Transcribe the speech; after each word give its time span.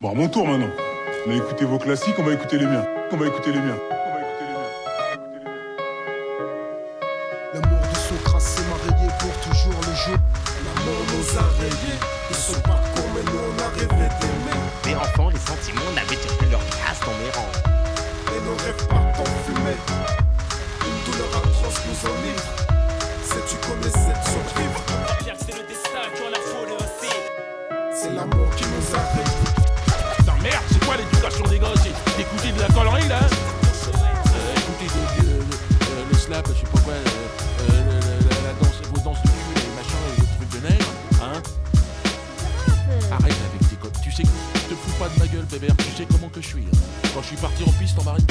Bon, 0.00 0.12
à 0.12 0.14
mon 0.14 0.28
tour 0.28 0.46
maintenant. 0.46 0.70
On 1.26 1.30
a 1.32 1.34
écouté 1.34 1.64
vos 1.64 1.76
classiques, 1.76 2.14
on 2.20 2.22
va 2.22 2.34
écouter 2.34 2.56
les 2.56 2.66
miens. 2.66 2.84
On 3.10 3.16
va 3.16 3.26
écouter 3.26 3.50
les 3.50 3.58
miens. 3.58 3.74
On 3.74 4.14
va 4.14 4.20
écouter 4.20 4.44
les 4.46 4.54
miens. 4.54 4.70
On 4.70 4.94
va 4.94 5.10
écouter 5.10 5.26
les 5.26 5.34
miens. 5.34 5.50
L'amour 7.54 7.80
de 7.82 7.96
Socrate 7.96 8.40
s'est 8.40 8.62
marié 8.70 9.08
pour 9.18 9.34
toujours 9.42 9.74
le 9.74 9.94
jour. 9.98 10.14
L'amour 10.62 11.02
nous 11.10 11.36
a 11.36 11.42
rayés 11.58 11.98
de 12.30 12.34
son 12.34 12.60
parcours, 12.60 13.10
mais 13.12 13.22
nous 13.26 13.40
on 13.42 13.58
a 13.58 13.68
rêvé 13.74 14.06
d'aimer. 14.20 14.62
Mais 14.86 14.94
enfants, 14.94 15.30
les 15.30 15.40
sentiments 15.40 15.87
hein. 46.38 47.10
Quand 47.14 47.22
je 47.22 47.26
suis 47.26 47.36
parti 47.36 47.64
en 47.64 47.72
piste 47.72 47.98
en 47.98 48.04
marine. 48.04 48.24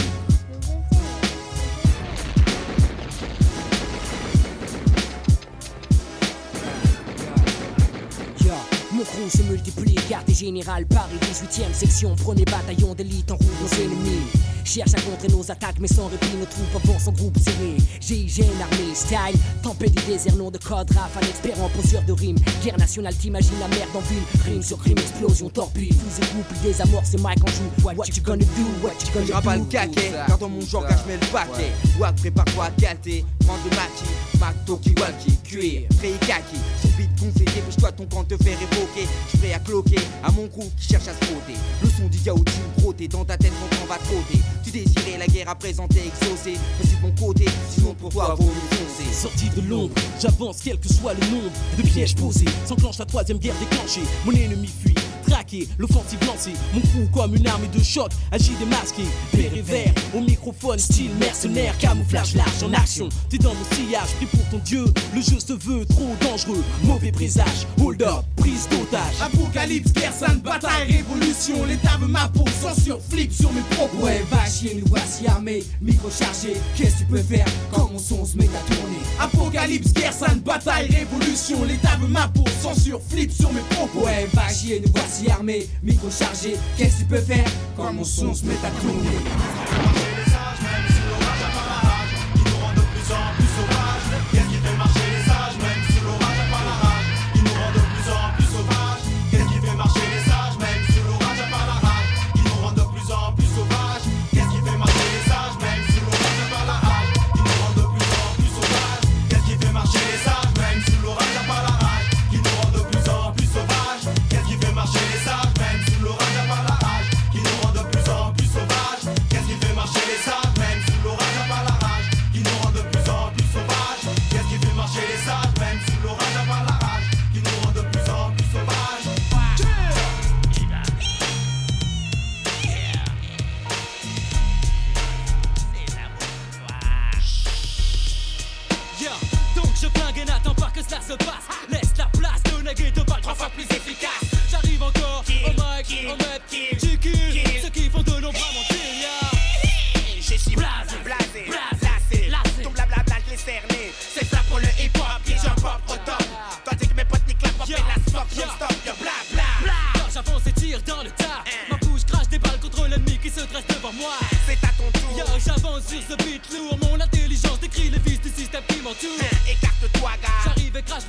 Mon 8.94 9.04
crew 9.04 9.30
se 9.30 9.44
multiplie, 9.44 9.94
quartier 10.10 10.34
général, 10.34 10.88
Paris 10.88 11.18
18ème 11.22 11.72
section, 11.72 12.16
premier 12.16 12.46
bataillon 12.46 12.96
d'élite 12.96 13.30
en 13.32 13.36
route 13.36 13.62
nos 13.62 13.84
ennemis. 13.84 14.47
Cherche 14.68 14.96
à 14.96 15.00
contrer 15.00 15.30
nos 15.30 15.50
attaques, 15.50 15.80
mais 15.80 15.88
sans 15.88 16.08
répit, 16.08 16.36
nos 16.38 16.46
troupes 16.46 16.84
avancent 16.84 17.08
en 17.08 17.14
groupe 17.14 17.38
serré. 17.40 17.78
GIGN 18.02 18.62
armée, 18.62 18.94
style, 18.94 19.40
tempête 19.64 19.96
du 19.96 20.04
désert, 20.04 20.36
nom 20.36 20.52
de 20.52 20.58
code, 20.58 20.92
raf, 20.92 21.16
un 21.16 21.26
expert 21.26 21.64
en 21.64 21.70
posture 21.70 22.02
de 22.04 22.12
rime. 22.12 22.36
Guerre 22.62 22.78
nationale, 22.78 23.16
t'imagines 23.16 23.58
la 23.62 23.70
merde 23.70 23.90
en 23.96 24.02
ville, 24.02 24.24
crime 24.40 24.62
sur 24.62 24.78
crime, 24.78 24.98
explosion, 24.98 25.50
torpille, 25.50 25.94
fusée, 25.94 26.30
couple, 26.34 26.54
des 26.64 26.82
amorts, 26.82 27.04
c'est 27.06 27.22
Mike 27.22 27.40
en 27.44 27.48
joue. 27.48 27.96
What, 27.96 28.08
you 28.08 28.22
gonna 28.22 28.44
do, 28.44 28.66
what 28.84 28.92
you 29.06 29.14
gonna 29.14 29.26
do? 29.26 29.34
rabats 29.34 29.56
le 29.56 29.64
caquet, 29.66 30.12
car 30.28 30.38
dans 30.38 30.50
mon 30.50 30.60
genre, 30.60 30.84
gars, 30.84 30.98
je 31.02 31.08
mets 31.08 31.18
le 31.18 31.28
paquet. 31.28 31.72
Wack, 31.98 32.16
prépare-toi 32.18 32.66
à 32.66 32.72
calter, 32.72 33.26
prends 33.46 33.56
de 33.64 33.70
maquis, 33.70 34.38
Mac, 34.40 34.54
Toki, 34.66 34.94
Walkie, 35.00 35.38
cuir, 35.44 35.88
Frey, 35.98 36.14
Kaki. 36.28 36.58
Sur 36.82 36.90
beat 36.98 37.10
conseillé, 37.20 37.46
dépêche-toi 37.46 37.92
ton 37.94 38.06
camp 38.06 38.24
te 38.26 38.36
faire 38.44 38.58
évoquer. 38.62 39.08
Je 39.32 39.38
prêt 39.38 39.54
à 39.54 39.60
cloquer 39.60 40.00
à 40.24 40.32
mon 40.32 40.46
groupe 40.48 40.76
qui 40.76 40.90
cherche 40.90 41.08
à 41.08 41.14
se 41.14 41.26
frotter. 41.26 41.56
Le 41.82 41.90
son 41.90 42.08
du 42.08 42.18
yaourt 42.20 42.50
frotté 42.80 43.08
dans 43.08 43.26
ta 43.26 43.38
tête 43.38 43.54
quand 43.60 43.78
on 43.84 43.88
va 43.88 43.96
trotter. 43.96 44.40
Tu 44.64 44.72
désirais 44.72 45.18
la 45.18 45.28
guerre 45.28 45.50
à 45.50 45.56
présenter, 45.56 46.02
exaucé. 46.08 46.54
Mais 46.54 46.86
c'est 46.86 46.98
de 46.98 47.02
mon 47.02 47.12
côté, 47.16 47.46
sinon 47.70 47.94
pour 47.94 48.10
toi, 48.10 48.36
vaut 48.36 48.46
mieux. 48.46 49.14
Sorti 49.14 49.50
de 49.50 49.68
l'ombre, 49.68 49.96
j'avance 50.20 50.62
quel 50.64 50.80
que 50.80 50.88
soit 50.88 51.14
le 51.16 51.22
nombre 51.32 51.52
de 51.76 51.82
pièges 51.82 52.16
posés. 52.16 52.46
S'enclenche 52.66 53.00
la 53.00 53.06
troisième 53.06 53.40
guerre 53.40 53.56
déclenchée. 53.60 54.02
Mon 54.26 54.32
ennemi 54.32 54.68
fuit, 54.68 54.94
traqué, 55.28 55.68
l'offensive 55.78 56.20
lancée. 56.26 56.54
Mon 56.74 56.82
coup 56.82 57.10
comme 57.14 57.36
une 57.36 57.48
arme 57.48 57.68
de 57.74 57.84
choc, 57.84 58.12
agit 58.32 58.54
démasqué. 58.60 59.04
Et 59.34 59.62
vert, 59.62 59.94
au 60.16 60.22
microphone, 60.22 60.80
style 60.80 61.12
mercenaire, 61.20 61.78
camouflage 61.78 62.36
large 62.36 62.64
en 62.64 62.74
action. 62.74 63.10
T'es 63.30 63.38
dans 63.38 63.54
mon 63.54 63.76
sillage, 63.76 64.10
pris 64.18 64.26
pour 64.26 64.46
ton 64.50 64.58
dieu. 64.60 64.86
Le 65.16 65.22
jeu 65.22 65.40
se 65.40 65.54
veut 65.54 65.86
trop 65.86 66.16
dangereux, 66.22 66.64
mauvais 66.84 67.12
présage. 67.12 67.68
Hold 67.82 68.02
up, 68.04 68.26
prise 68.36 68.68
d'otage. 68.70 69.16
Apocalypse, 69.22 69.94
guerre 69.94 70.14
sainte, 70.14 70.42
bataille, 70.42 70.92
révolution. 70.92 71.66
L'État 71.66 71.98
veut 72.00 72.08
ma 72.08 72.28
peau, 72.28 72.46
censure, 72.62 73.00
flip 73.10 73.32
sur 73.32 73.52
mes 73.54 73.62
propos. 73.72 74.06
Ouais, 74.06 74.24
va 74.32 74.46
chier, 74.46 74.76
nous 74.76 74.88
voici 74.88 75.28
armés, 75.28 75.64
micro 75.82 76.10
chargé. 76.10 76.54
Qu'est-ce 76.76 76.96
que 76.96 77.00
tu 77.00 77.06
peux 77.06 77.24
faire? 77.24 77.46
Quand 77.72 77.90
mon 77.92 78.00
son 78.00 78.26
se 78.26 78.38
met 78.38 78.46
à 78.46 78.74
tourner? 78.74 78.98
Apocalypse, 79.20 79.94
guerre 79.94 80.14
sainte, 80.14 80.44
bataille, 80.44 80.88
révolution. 80.88 81.64
L'État 81.66 81.98
veut 82.00 82.08
ma 82.08 82.28
peau, 82.28 82.46
censure, 82.62 83.02
flip 83.10 83.32
sur 83.32 83.52
mes 83.54 83.62
propos. 83.72 84.06
Ouais, 84.06 84.28
va 84.34 84.48
chier, 84.50 84.82
nous 84.86 84.92
voici 84.94 85.17
armés, 85.30 85.68
micro 85.84 86.10
chargé. 86.10 86.56
Qu'est-ce 86.78 86.98
que 86.98 87.00
tu 87.00 87.06
peux 87.06 87.22
faire? 87.22 87.50
Quand 87.76 87.94
mon 87.94 88.04
son 88.04 88.34
se 88.34 88.46
met 88.46 88.54
à 88.64 88.70
tourner? 88.82 90.07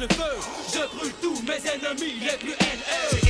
Je 0.01 0.97
brûle 0.97 1.13
tous 1.21 1.43
mes 1.43 1.71
ennemis 1.71 2.21
les 2.21 2.37
plus 2.39 2.53
haineux. 2.53 3.28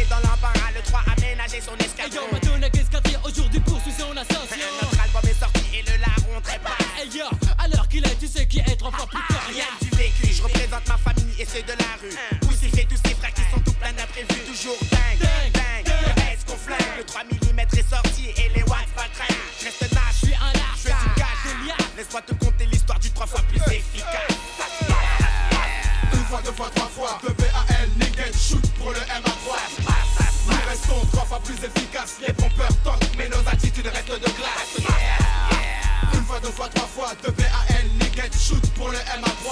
Fois, 36.58 36.69
trois 36.75 36.88
fois. 36.88 37.14
De 37.22 37.31
BAL, 37.31 37.84
nickel, 38.00 38.31
shoot 38.32 38.64
pour 38.75 38.88
le 38.88 38.96
MA3. 38.96 39.46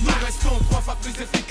Nous 0.00 0.24
restons 0.24 0.58
trois 0.70 0.80
fois 0.80 0.96
plus 1.02 1.10
efficaces. 1.10 1.45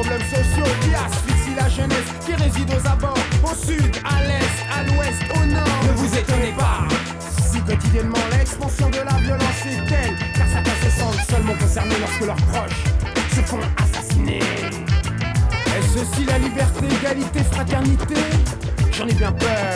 Problèmes 0.00 0.28
sociaux 0.30 0.72
qui 0.80 0.94
asphyxient 0.94 1.56
la 1.56 1.68
jeunesse 1.68 2.10
qui 2.24 2.34
réside 2.34 2.70
aux 2.70 2.88
abords, 2.88 3.18
au 3.44 3.54
sud, 3.54 3.96
à 4.04 4.22
l'est, 4.24 4.58
à 4.72 4.82
l'ouest, 4.84 5.22
au 5.34 5.44
nord. 5.44 5.82
Ne 5.84 5.92
vous 5.92 6.16
étonnez 6.16 6.54
pas 6.56 6.88
si 7.50 7.60
quotidiennement 7.60 8.24
l'expansion 8.32 8.88
de 8.88 8.96
la 8.96 9.16
violence 9.18 9.60
est 9.66 9.86
telle, 9.88 10.16
car 10.34 10.46
certains 10.48 10.88
se 10.88 10.90
sentent 10.98 11.26
seulement 11.28 11.54
concernés 11.54 11.98
lorsque 12.00 12.26
leurs 12.26 12.46
proches 12.48 12.84
se 13.34 13.40
font 13.42 13.60
assassiner. 13.76 14.38
Est-ce 14.38 16.00
aussi 16.00 16.24
la 16.24 16.38
liberté, 16.38 16.86
égalité, 17.00 17.40
fraternité? 17.52 18.14
J'en 18.92 19.06
ai 19.06 19.14
bien 19.14 19.32
peur. 19.32 19.69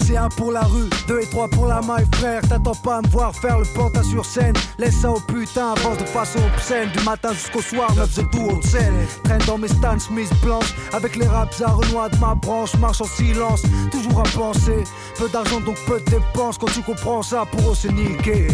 C'est 0.00 0.16
un 0.16 0.28
pour 0.28 0.52
la 0.52 0.62
rue, 0.62 0.88
deux 1.06 1.20
et 1.20 1.26
trois 1.26 1.48
pour 1.48 1.66
la 1.66 1.80
maille 1.80 2.06
frère, 2.14 2.42
t'attends 2.48 2.74
pas 2.74 2.96
à 2.96 3.02
me 3.02 3.08
voir 3.08 3.34
faire 3.34 3.58
le 3.58 3.64
pantin 3.74 4.02
sur 4.02 4.24
scène, 4.24 4.54
laisse 4.78 5.00
ça 5.00 5.10
au 5.10 5.20
putain, 5.20 5.72
avance 5.72 5.98
de 5.98 6.04
façon 6.04 6.38
obscène, 6.54 6.90
du 6.90 7.04
matin 7.04 7.32
jusqu'au 7.32 7.60
soir, 7.60 7.94
neuf 7.94 8.10
faisait 8.10 8.26
tout 8.32 8.42
au 8.42 8.62
sel, 8.62 8.92
traîne 9.24 9.40
dans 9.46 9.58
mes 9.58 9.68
Stan 9.68 9.98
Smith 9.98 10.30
blanches, 10.42 10.74
avec 10.92 11.16
les 11.16 11.26
raps 11.26 11.60
à 11.62 11.68
Renoir 11.68 12.10
de 12.10 12.16
ma 12.16 12.34
branche, 12.34 12.74
marche 12.76 13.00
en 13.00 13.06
silence, 13.06 13.62
toujours 13.90 14.20
à 14.20 14.28
penser, 14.34 14.84
peu 15.18 15.28
d'argent 15.28 15.60
donc 15.60 15.76
peu 15.86 16.00
de 16.00 16.04
dépenses, 16.10 16.58
quand 16.58 16.72
tu 16.72 16.82
comprends 16.82 17.22
ça, 17.22 17.44
pour 17.50 17.72
eux 17.72 17.76
c'est 17.76 17.92
niqué, 17.92 18.48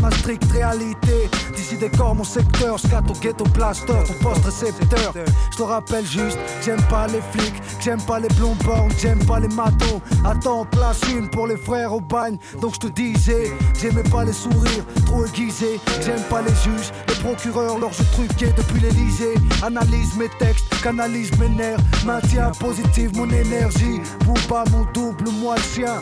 ma 0.00 0.10
stricte 0.10 0.50
réalité, 0.50 1.28
d'ici 1.54 1.76
décor 1.76 2.14
mon 2.14 2.24
secteur, 2.24 2.78
scat 2.78 3.02
au 3.08 3.12
ghetto 3.12 3.44
blaster, 3.54 3.92
ton 4.06 4.14
poste 4.22 4.44
récepteur, 4.44 5.14
je 5.52 5.56
te 5.56 5.62
rappelle 5.62 6.06
juste, 6.06 6.38
j'aime 6.64 6.82
pas 6.88 7.06
les 7.06 7.20
flics, 7.32 7.54
j'aime 7.80 8.00
pas 8.02 8.18
les 8.18 8.28
blonds 8.28 8.56
j'aime 8.98 9.24
pas 9.26 9.40
les 9.40 9.48
matos, 9.48 10.00
attends, 10.24 10.64
place 10.64 11.00
une 11.10 11.28
pour 11.28 11.46
les 11.46 11.56
frères 11.56 11.92
au 11.92 12.00
bagne, 12.00 12.38
donc 12.60 12.74
je 12.74 12.80
te 12.80 12.86
disais, 12.88 13.52
j'aimais 13.80 14.02
pas 14.04 14.24
les 14.24 14.32
sourires, 14.32 14.84
trop 15.04 15.24
aiguisés, 15.24 15.80
j'aime 16.04 16.22
pas 16.30 16.42
les 16.42 16.54
juges, 16.64 16.92
les 17.08 17.14
procureurs, 17.22 17.78
leurs 17.78 17.92
jeux 17.92 18.06
truqués 18.12 18.52
depuis 18.56 18.80
l'Elysée, 18.80 19.34
analyse 19.62 20.16
mes 20.16 20.28
textes, 20.38 20.66
canalise 20.82 21.30
mes 21.38 21.48
nerfs, 21.48 21.78
maintiens 22.04 22.50
positive 22.58 23.16
mon 23.16 23.28
énergie, 23.30 24.00
pour 24.24 24.38
pas 24.48 24.64
mon 24.70 24.84
double, 24.92 25.30
moi 25.40 25.56
le 25.56 25.62
sien, 25.62 26.00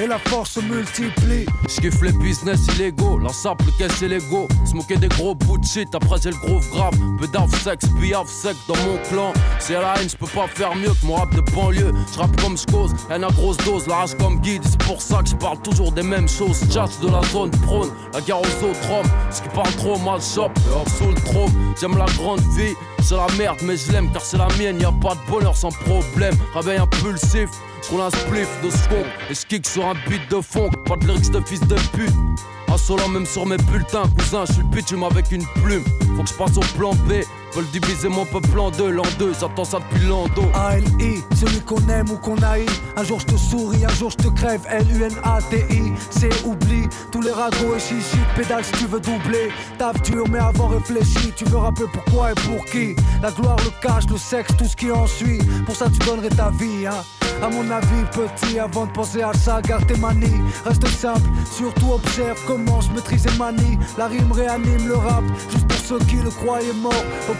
et 0.00 0.06
la 0.06 0.18
force 0.18 0.52
se 0.52 0.60
multiplie. 0.60 1.46
J'kiffe 1.68 2.00
les 2.02 2.12
business 2.12 2.66
illégaux, 2.74 3.18
la 3.18 3.30
simple 3.30 3.64
caisse 3.78 4.02
et 4.02 4.08
l'ego. 4.08 4.48
Smoker 4.64 4.98
des 4.98 5.08
gros 5.08 5.34
bouts 5.34 5.58
de 5.58 5.64
shit, 5.64 5.94
après 5.94 6.16
j'ai 6.22 6.30
le 6.30 6.36
groove 6.36 6.68
grave. 6.70 6.94
Peu 7.18 7.26
sexe, 7.62 7.86
puis 7.98 8.12
sec 8.26 8.56
dans 8.68 8.76
mon 8.76 8.98
clan. 9.08 9.32
C'est 9.58 9.74
la 9.74 9.94
haine, 9.96 10.08
j'peux 10.08 10.26
pas 10.26 10.46
faire 10.48 10.74
mieux 10.74 10.92
que 11.00 11.06
mon 11.06 11.14
rap 11.14 11.34
de 11.34 11.40
banlieue. 11.52 11.92
J'rappe 12.12 12.40
comme 12.40 12.56
j'cause, 12.56 12.92
haine 13.10 13.24
à 13.24 13.28
grosse 13.28 13.56
dose, 13.58 13.86
la 13.86 13.96
rage 13.96 14.16
comme 14.16 14.40
guide. 14.40 14.62
C'est 14.64 14.82
pour 14.84 15.00
ça 15.00 15.22
que 15.22 15.28
j'parle 15.28 15.60
toujours 15.62 15.92
des 15.92 16.02
mêmes 16.02 16.28
choses. 16.28 16.60
Jazz 16.70 16.98
de 17.00 17.08
la 17.08 17.22
zone 17.32 17.50
prône, 17.50 17.90
la 18.12 18.20
guerre 18.20 18.40
aux 18.40 18.64
autres 18.64 18.90
hommes. 18.90 19.10
Ce 19.30 19.42
qui 19.42 19.48
parle 19.48 19.72
trop 19.76 19.98
mal 19.98 20.20
shop, 20.20 20.50
sous 20.98 21.08
le 21.08 21.14
trône. 21.14 21.52
J'aime 21.80 21.96
la 21.96 22.06
grande 22.16 22.40
vie, 22.56 22.74
c'est 23.02 23.16
la 23.16 23.26
merde, 23.36 23.58
mais 23.62 23.76
je 23.76 23.92
l'aime 23.92 24.10
car 24.12 24.22
c'est 24.22 24.38
la 24.38 24.48
mienne. 24.58 24.80
Y 24.80 24.84
a 24.84 24.92
pas 24.92 25.14
de 25.14 25.30
bonheur 25.30 25.56
sans 25.56 25.70
problème. 25.70 26.34
Réveil 26.54 26.78
impulsif. 26.78 27.50
J'roule 27.86 28.00
un 28.00 28.10
spliff 28.10 28.48
de 28.62 28.70
skunk 28.70 29.06
et 29.30 29.34
j'kick 29.34 29.66
sur 29.66 29.86
un 29.86 29.94
beat 30.08 30.22
de 30.30 30.40
funk. 30.40 30.70
Pas 30.86 30.96
de 30.96 31.06
lyrics 31.06 31.30
de 31.30 31.40
fils 31.40 31.60
de 31.60 31.76
pute. 31.94 32.14
Insolent 32.68 33.08
même 33.08 33.26
sur 33.26 33.44
mes 33.46 33.58
bulletins, 33.58 34.04
cousin, 34.18 34.44
je 34.46 34.54
suis 34.54 34.62
le 34.62 35.04
avec 35.04 35.30
une 35.30 35.44
plume. 35.62 35.84
Faut 36.16 36.22
que 36.22 36.28
je 36.28 36.34
passe 36.34 36.56
au 36.56 36.76
plan 36.76 36.94
B. 36.94 37.22
Veulent 37.54 37.70
diviser 37.72 38.08
mon 38.08 38.24
peuple 38.24 38.58
en 38.58 38.70
deux, 38.72 38.90
l'an 38.90 39.04
deux, 39.16 39.32
j'attends 39.38 39.64
ça 39.64 39.78
depuis 39.78 40.08
l'an 40.08 40.26
dos. 40.34 40.48
A-L-I, 40.54 41.22
celui 41.36 41.60
qu'on 41.60 41.88
aime 41.88 42.10
ou 42.10 42.16
qu'on 42.16 42.36
haït. 42.42 42.68
Un 42.96 43.04
jour 43.04 43.20
je 43.20 43.26
te 43.26 43.36
souris, 43.36 43.84
un 43.84 43.94
jour 43.94 44.10
je 44.10 44.16
te 44.16 44.28
crève. 44.28 44.62
L-U-N-A-T-I, 44.68 45.92
c'est 46.10 46.44
oubli. 46.44 46.88
Tous 47.12 47.20
les 47.20 47.30
ragots 47.30 47.76
et 47.76 47.80
chichi, 47.80 48.18
pédale 48.34 48.64
si 48.64 48.72
tu 48.72 48.86
veux 48.86 48.98
doubler. 48.98 49.52
Taf 49.78 50.02
dur, 50.02 50.24
mais 50.28 50.40
avant 50.40 50.66
réfléchi. 50.66 51.32
Tu 51.36 51.44
veux 51.44 51.58
rappeler 51.58 51.86
pourquoi 51.92 52.32
et 52.32 52.34
pour 52.34 52.64
qui? 52.64 52.96
La 53.22 53.30
gloire, 53.30 53.58
le 53.58 53.70
cash, 53.80 54.08
le 54.10 54.18
sexe, 54.18 54.50
tout 54.58 54.66
ce 54.66 54.74
qui 54.74 54.90
en 54.90 55.06
suit. 55.06 55.38
Pour 55.64 55.76
ça, 55.76 55.86
tu 55.88 55.98
donnerais 56.04 56.30
ta 56.30 56.50
vie, 56.50 56.86
hein. 56.88 57.04
À 57.42 57.48
mon 57.48 57.68
avis, 57.70 58.04
petit, 58.12 58.58
avant 58.58 58.86
de 58.86 58.92
penser 58.92 59.22
à 59.22 59.32
ça, 59.32 59.60
garde 59.60 59.86
tes 59.86 59.96
manies. 59.96 60.40
Reste 60.64 60.86
simple, 60.86 61.28
surtout 61.50 61.92
observe 61.92 62.38
comment 62.46 62.80
je 62.80 62.90
maîtrise 62.92 63.26
et 63.26 63.38
manie. 63.38 63.78
La 63.98 64.06
rime 64.06 64.30
réanime 64.32 64.86
le 64.86 64.94
rap, 64.94 65.24
juste 65.50 65.66
pour 65.66 65.78
ceux 65.78 65.98
qui 66.06 66.16
le 66.16 66.30
croyaient 66.30 66.72
mort. 66.74 67.04
Au 67.28 67.34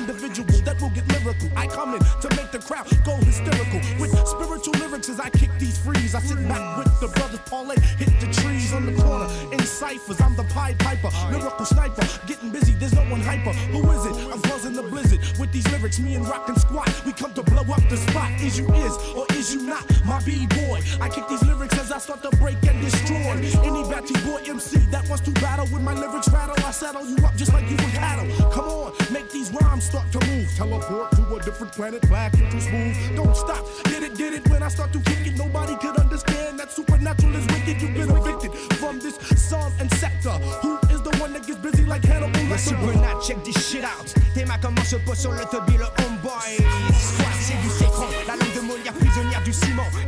individual 0.00 0.48
that 0.64 0.80
will 0.80 0.90
get 0.90 1.06
lyrical. 1.08 1.48
I 1.56 1.66
come 1.66 1.94
in 1.94 2.00
to 2.00 2.28
make 2.36 2.50
the 2.50 2.58
crowd 2.58 2.86
go 3.04 3.16
hysterical 3.16 3.80
with 4.00 4.12
spiritual 4.26 4.74
lyrics 4.80 5.08
as 5.08 5.20
I 5.20 5.28
kick 5.30 5.50
these 5.58 5.78
frees. 5.78 6.14
I 6.14 6.20
sit 6.20 6.40
back 6.48 6.78
with 6.78 7.00
the 7.00 7.08
brothers 7.08 7.40
Paulette, 7.46 7.80
hit 8.00 8.12
the 8.20 8.32
trees 8.40 8.72
on 8.72 8.86
the 8.86 8.92
corner 9.02 9.28
in 9.52 9.60
ciphers. 9.60 10.20
I'm 10.20 10.34
the 10.36 10.44
Pied 10.44 10.78
Piper, 10.78 11.10
lyrical 11.30 11.66
sniper, 11.66 12.06
getting 12.26 12.50
busy. 12.50 12.72
There's 12.72 12.94
no 12.94 13.02
one 13.02 13.20
hyper. 13.20 13.52
Who 13.74 13.80
is 13.92 14.06
it? 14.06 14.14
I'm 14.32 14.40
causing 14.42 14.72
the 14.72 14.82
blizzard 14.82 15.20
with 15.38 15.52
these 15.52 15.68
lyrics. 15.70 15.98
Me 15.98 16.14
and 16.14 16.26
Rock 16.26 16.48
and 16.48 16.58
Squat, 16.58 16.88
we 17.04 17.12
come 17.12 17.34
to 17.34 17.42
blow 17.42 17.62
up 17.62 17.82
the 17.88 17.96
spot. 17.96 18.32
Is 18.40 18.58
you 18.58 18.66
is 18.72 18.96
or 19.14 19.26
is 19.32 19.54
you 19.54 19.62
not 19.62 19.84
my 20.04 20.22
b 20.24 20.46
boy? 20.46 20.80
I 21.00 21.08
kick 21.08 21.28
these 21.28 21.42
lyrics 21.44 21.78
as 21.78 21.92
I 21.92 21.98
start 21.98 22.22
to 22.22 22.30
break 22.36 22.56
and 22.66 22.80
destroy. 22.80 23.36
Any 23.62 23.82
batty 23.90 24.14
boy 24.24 24.42
MC 24.46 24.78
that 24.90 25.06
wants 25.08 25.24
to 25.24 25.32
battle 25.42 25.66
with 25.66 25.82
my 25.82 25.94
lyrics 25.94 26.28
rattle, 26.28 26.56
I 26.64 26.70
saddle 26.70 27.04
you 27.04 27.16
up 27.24 27.36
just 27.36 27.52
like 27.52 27.68
you 27.70 27.76
were 27.76 27.92
cattle. 27.92 28.26
Come 28.50 28.68
on, 28.68 28.92
make 29.12 29.30
these 29.30 29.50
rhymes 29.52 29.89
start 29.90 30.10
to 30.12 30.26
move. 30.28 30.48
Teleport 30.56 31.10
to 31.12 31.34
a 31.34 31.42
different 31.42 31.72
planet, 31.72 32.00
black 32.08 32.32
into 32.34 32.60
smooth. 32.60 32.96
Don't 33.16 33.36
stop, 33.36 33.64
get 33.84 34.02
it, 34.02 34.16
get 34.16 34.32
it. 34.32 34.48
When 34.48 34.62
I 34.62 34.68
start 34.68 34.92
to 34.92 35.00
kick 35.00 35.26
it, 35.26 35.36
nobody 35.36 35.74
could 35.76 35.96
understand 35.96 36.58
that 36.60 36.70
supernatural 36.70 37.34
is 37.34 37.46
wicked. 37.48 37.82
You've 37.82 37.94
been 37.94 38.10
evicted 38.10 38.52
from 38.78 39.00
this 39.00 39.16
song 39.36 39.72
and 39.80 39.90
sector. 39.94 40.30
Who 40.62 40.78
is 40.94 41.02
the 41.02 41.14
one 41.18 41.32
that 41.32 41.46
gets 41.46 41.58
busy 41.58 41.84
like 41.84 42.04
Hannibal 42.04 42.40
Le 42.42 42.56
Lecter? 42.56 42.70
supernat, 42.70 43.26
check 43.26 43.44
this 43.44 43.58
shit 43.68 43.84
out. 43.84 44.06
Tes 44.34 44.44
mains 44.44 44.58
comment 44.62 44.84
se 44.84 44.96
posent 44.96 45.20
sur 45.20 45.32
le 45.32 45.44
toby, 45.50 45.76
le 45.76 45.86
homeboy. 45.98 47.39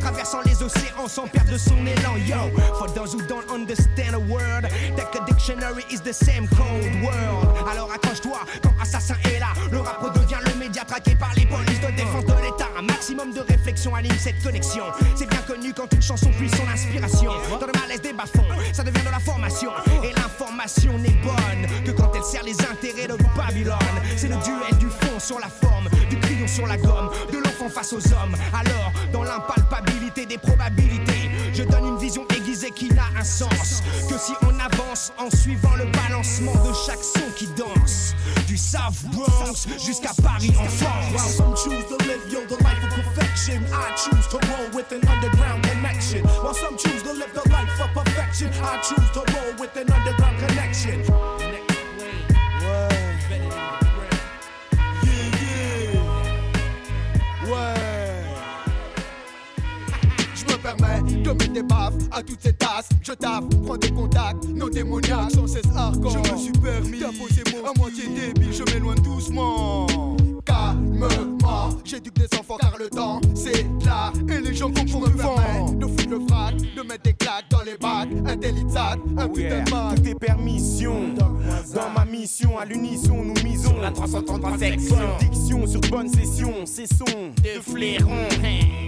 Traversant 0.00 0.40
les 0.46 0.62
océans 0.62 1.08
sans 1.08 1.26
perdre 1.26 1.56
son 1.56 1.84
élan. 1.84 2.16
Yo, 2.26 2.50
for 2.78 2.88
those 2.94 3.12
who 3.12 3.20
don't 3.26 3.48
understand 3.50 4.14
a 4.14 4.20
word, 4.20 4.68
that 4.96 5.14
a 5.16 5.24
dictionary 5.26 5.84
is 5.90 6.00
the 6.00 6.12
same 6.12 6.46
code 6.48 7.02
word. 7.02 7.68
Alors 7.68 7.90
accroche-toi 7.92 8.38
quand 8.62 8.72
Assassin 8.80 9.16
est 9.24 9.40
là. 9.40 9.48
Le 9.72 9.80
rap 9.80 10.00
redevient 10.00 10.38
le 10.46 10.58
média 10.58 10.84
traqué 10.84 11.16
par 11.16 11.34
les 11.34 11.46
polices 11.46 11.80
de 11.80 11.90
défense 11.96 12.24
de 12.24 12.34
l'État. 12.34 12.68
Un 12.78 12.82
maximum 12.82 13.32
de 13.32 13.40
réflexion 13.40 13.94
anime 13.96 14.16
cette 14.18 14.40
connexion. 14.42 14.84
C'est 15.16 15.28
bien 15.28 15.42
connu 15.42 15.72
quand 15.74 15.92
une 15.92 16.02
chanson 16.02 16.30
puise 16.38 16.54
son 16.54 16.68
inspiration. 16.68 17.32
Dans 17.60 17.66
le 17.66 17.72
malaise 17.80 18.00
des 18.00 18.12
bas-fonds, 18.12 18.46
ça 18.72 18.84
devient 18.84 19.04
de 19.04 19.10
la 19.10 19.18
formation. 19.18 19.72
Et 20.04 20.12
l'information 20.12 20.98
n'est 20.98 21.18
bonne 21.24 21.84
que 21.84 21.90
quand 21.90 22.12
elle 22.14 22.24
sert 22.24 22.44
les 22.44 22.60
intérêts 22.60 23.08
de 23.08 23.16
Babylone. 23.36 23.78
C'est 24.16 24.28
le 24.28 24.36
duel 24.36 24.78
du 24.78 24.86
fond 24.86 25.18
sur 25.18 25.40
la 25.40 25.48
forme, 25.48 25.88
du 26.08 26.16
sur 26.46 26.66
la 26.66 26.76
gomme, 26.76 27.10
de 27.32 27.38
l'enfant 27.38 27.68
face 27.68 27.92
aux 27.92 28.06
hommes. 28.14 28.34
Alors, 28.52 28.92
dans 29.12 29.22
l'impalpabilité 29.22 30.26
des 30.26 30.38
probabilités, 30.38 31.30
je 31.52 31.62
donne 31.62 31.86
une 31.86 31.98
vision 31.98 32.26
aiguisée 32.36 32.70
qui 32.70 32.88
n'a 32.88 33.04
un 33.18 33.24
sens 33.24 33.82
que 34.08 34.18
si 34.18 34.32
on 34.42 34.58
avance 34.58 35.12
en 35.18 35.30
suivant 35.30 35.74
le 35.76 35.84
balancement 35.86 36.54
de 36.64 36.72
chaque 36.86 37.02
son 37.02 37.30
qui 37.36 37.46
danse. 37.48 38.14
Du 38.46 38.56
South 38.56 39.04
Bronx 39.12 39.66
jusqu'à 39.84 40.12
Paris 40.22 40.52
en 40.58 40.62
While 40.62 40.70
France. 40.70 41.36
some 41.36 41.54
choose 41.56 41.84
to 41.88 41.96
live, 42.06 42.20
yo, 42.30 42.40
the 42.46 42.62
life 42.62 42.84
of 42.84 43.14
perfection. 43.14 43.62
I 43.72 43.94
choose 43.96 44.26
to 44.28 44.38
roll 44.48 44.68
with 44.74 44.92
an 44.92 45.00
underground 45.08 45.62
connection. 45.64 46.22
While 46.42 46.54
some 46.54 46.76
choose 46.76 47.02
to 47.02 47.12
live 47.12 47.32
the 47.34 47.48
life 47.50 47.80
of 47.80 48.04
perfection, 48.04 48.50
I 48.62 48.78
choose 48.82 49.10
to 49.14 49.20
roll 49.34 49.54
with 49.58 49.76
an 49.76 49.90
underground 49.90 50.38
connection. 50.46 51.02
À 62.12 62.22
toutes 62.22 62.42
ces 62.42 62.52
tasses. 62.52 62.88
Je 63.02 63.12
taffe, 63.12 63.44
prends 63.64 63.76
des 63.76 63.90
contacts, 63.90 64.44
nos 64.48 64.70
démoniaques 64.70 65.32
sans 65.32 65.46
cesse 65.46 65.64
hardcore. 65.74 66.12
Je 66.24 66.32
me 66.32 66.38
suis 66.38 66.52
permis 66.52 67.00
d'imposer 67.00 67.42
mon 67.52 67.68
à 67.68 67.72
moitié 67.78 68.04
débile, 68.08 68.52
je 68.52 68.72
m'éloigne 68.72 69.02
doucement. 69.02 69.86
Calmement, 70.44 71.70
j'éduque 71.84 72.14
des 72.16 72.38
enfants 72.38 72.56
car 72.60 72.76
le 72.76 72.88
temps 72.88 73.20
c'est 73.34 73.64
là 73.86 74.12
et 74.28 74.40
les 74.40 74.54
gens 74.54 74.68
comprennent 74.72 75.12
me 75.12 75.16
permettre 75.16 75.72
de 75.74 75.86
foutre 75.86 76.08
le 76.10 76.20
frac, 76.26 76.56
de 76.56 76.82
mettre 76.82 77.02
des 77.04 77.12
claques 77.14 77.48
dans 77.48 77.62
les 77.62 77.76
bacs, 77.76 78.08
un 78.26 78.36
délicat, 78.36 78.96
un 79.16 79.28
putain 79.28 79.62
de 79.62 79.70
bac. 79.70 79.94
Toutes 79.94 80.04
tes 80.04 80.14
permissions 80.14 81.14
Dans 81.74 81.90
ma 81.96 82.04
mission 82.04 82.58
à 82.58 82.64
l'unisson 82.64 83.31
La 83.82 83.90
333 83.90 84.58
section 84.58 84.96
Diction 85.18 85.66
sur 85.66 85.80
bonne 85.90 86.08
session 86.08 86.64
Cessons 86.66 87.32
de 87.42 87.60
flairons. 87.60 88.28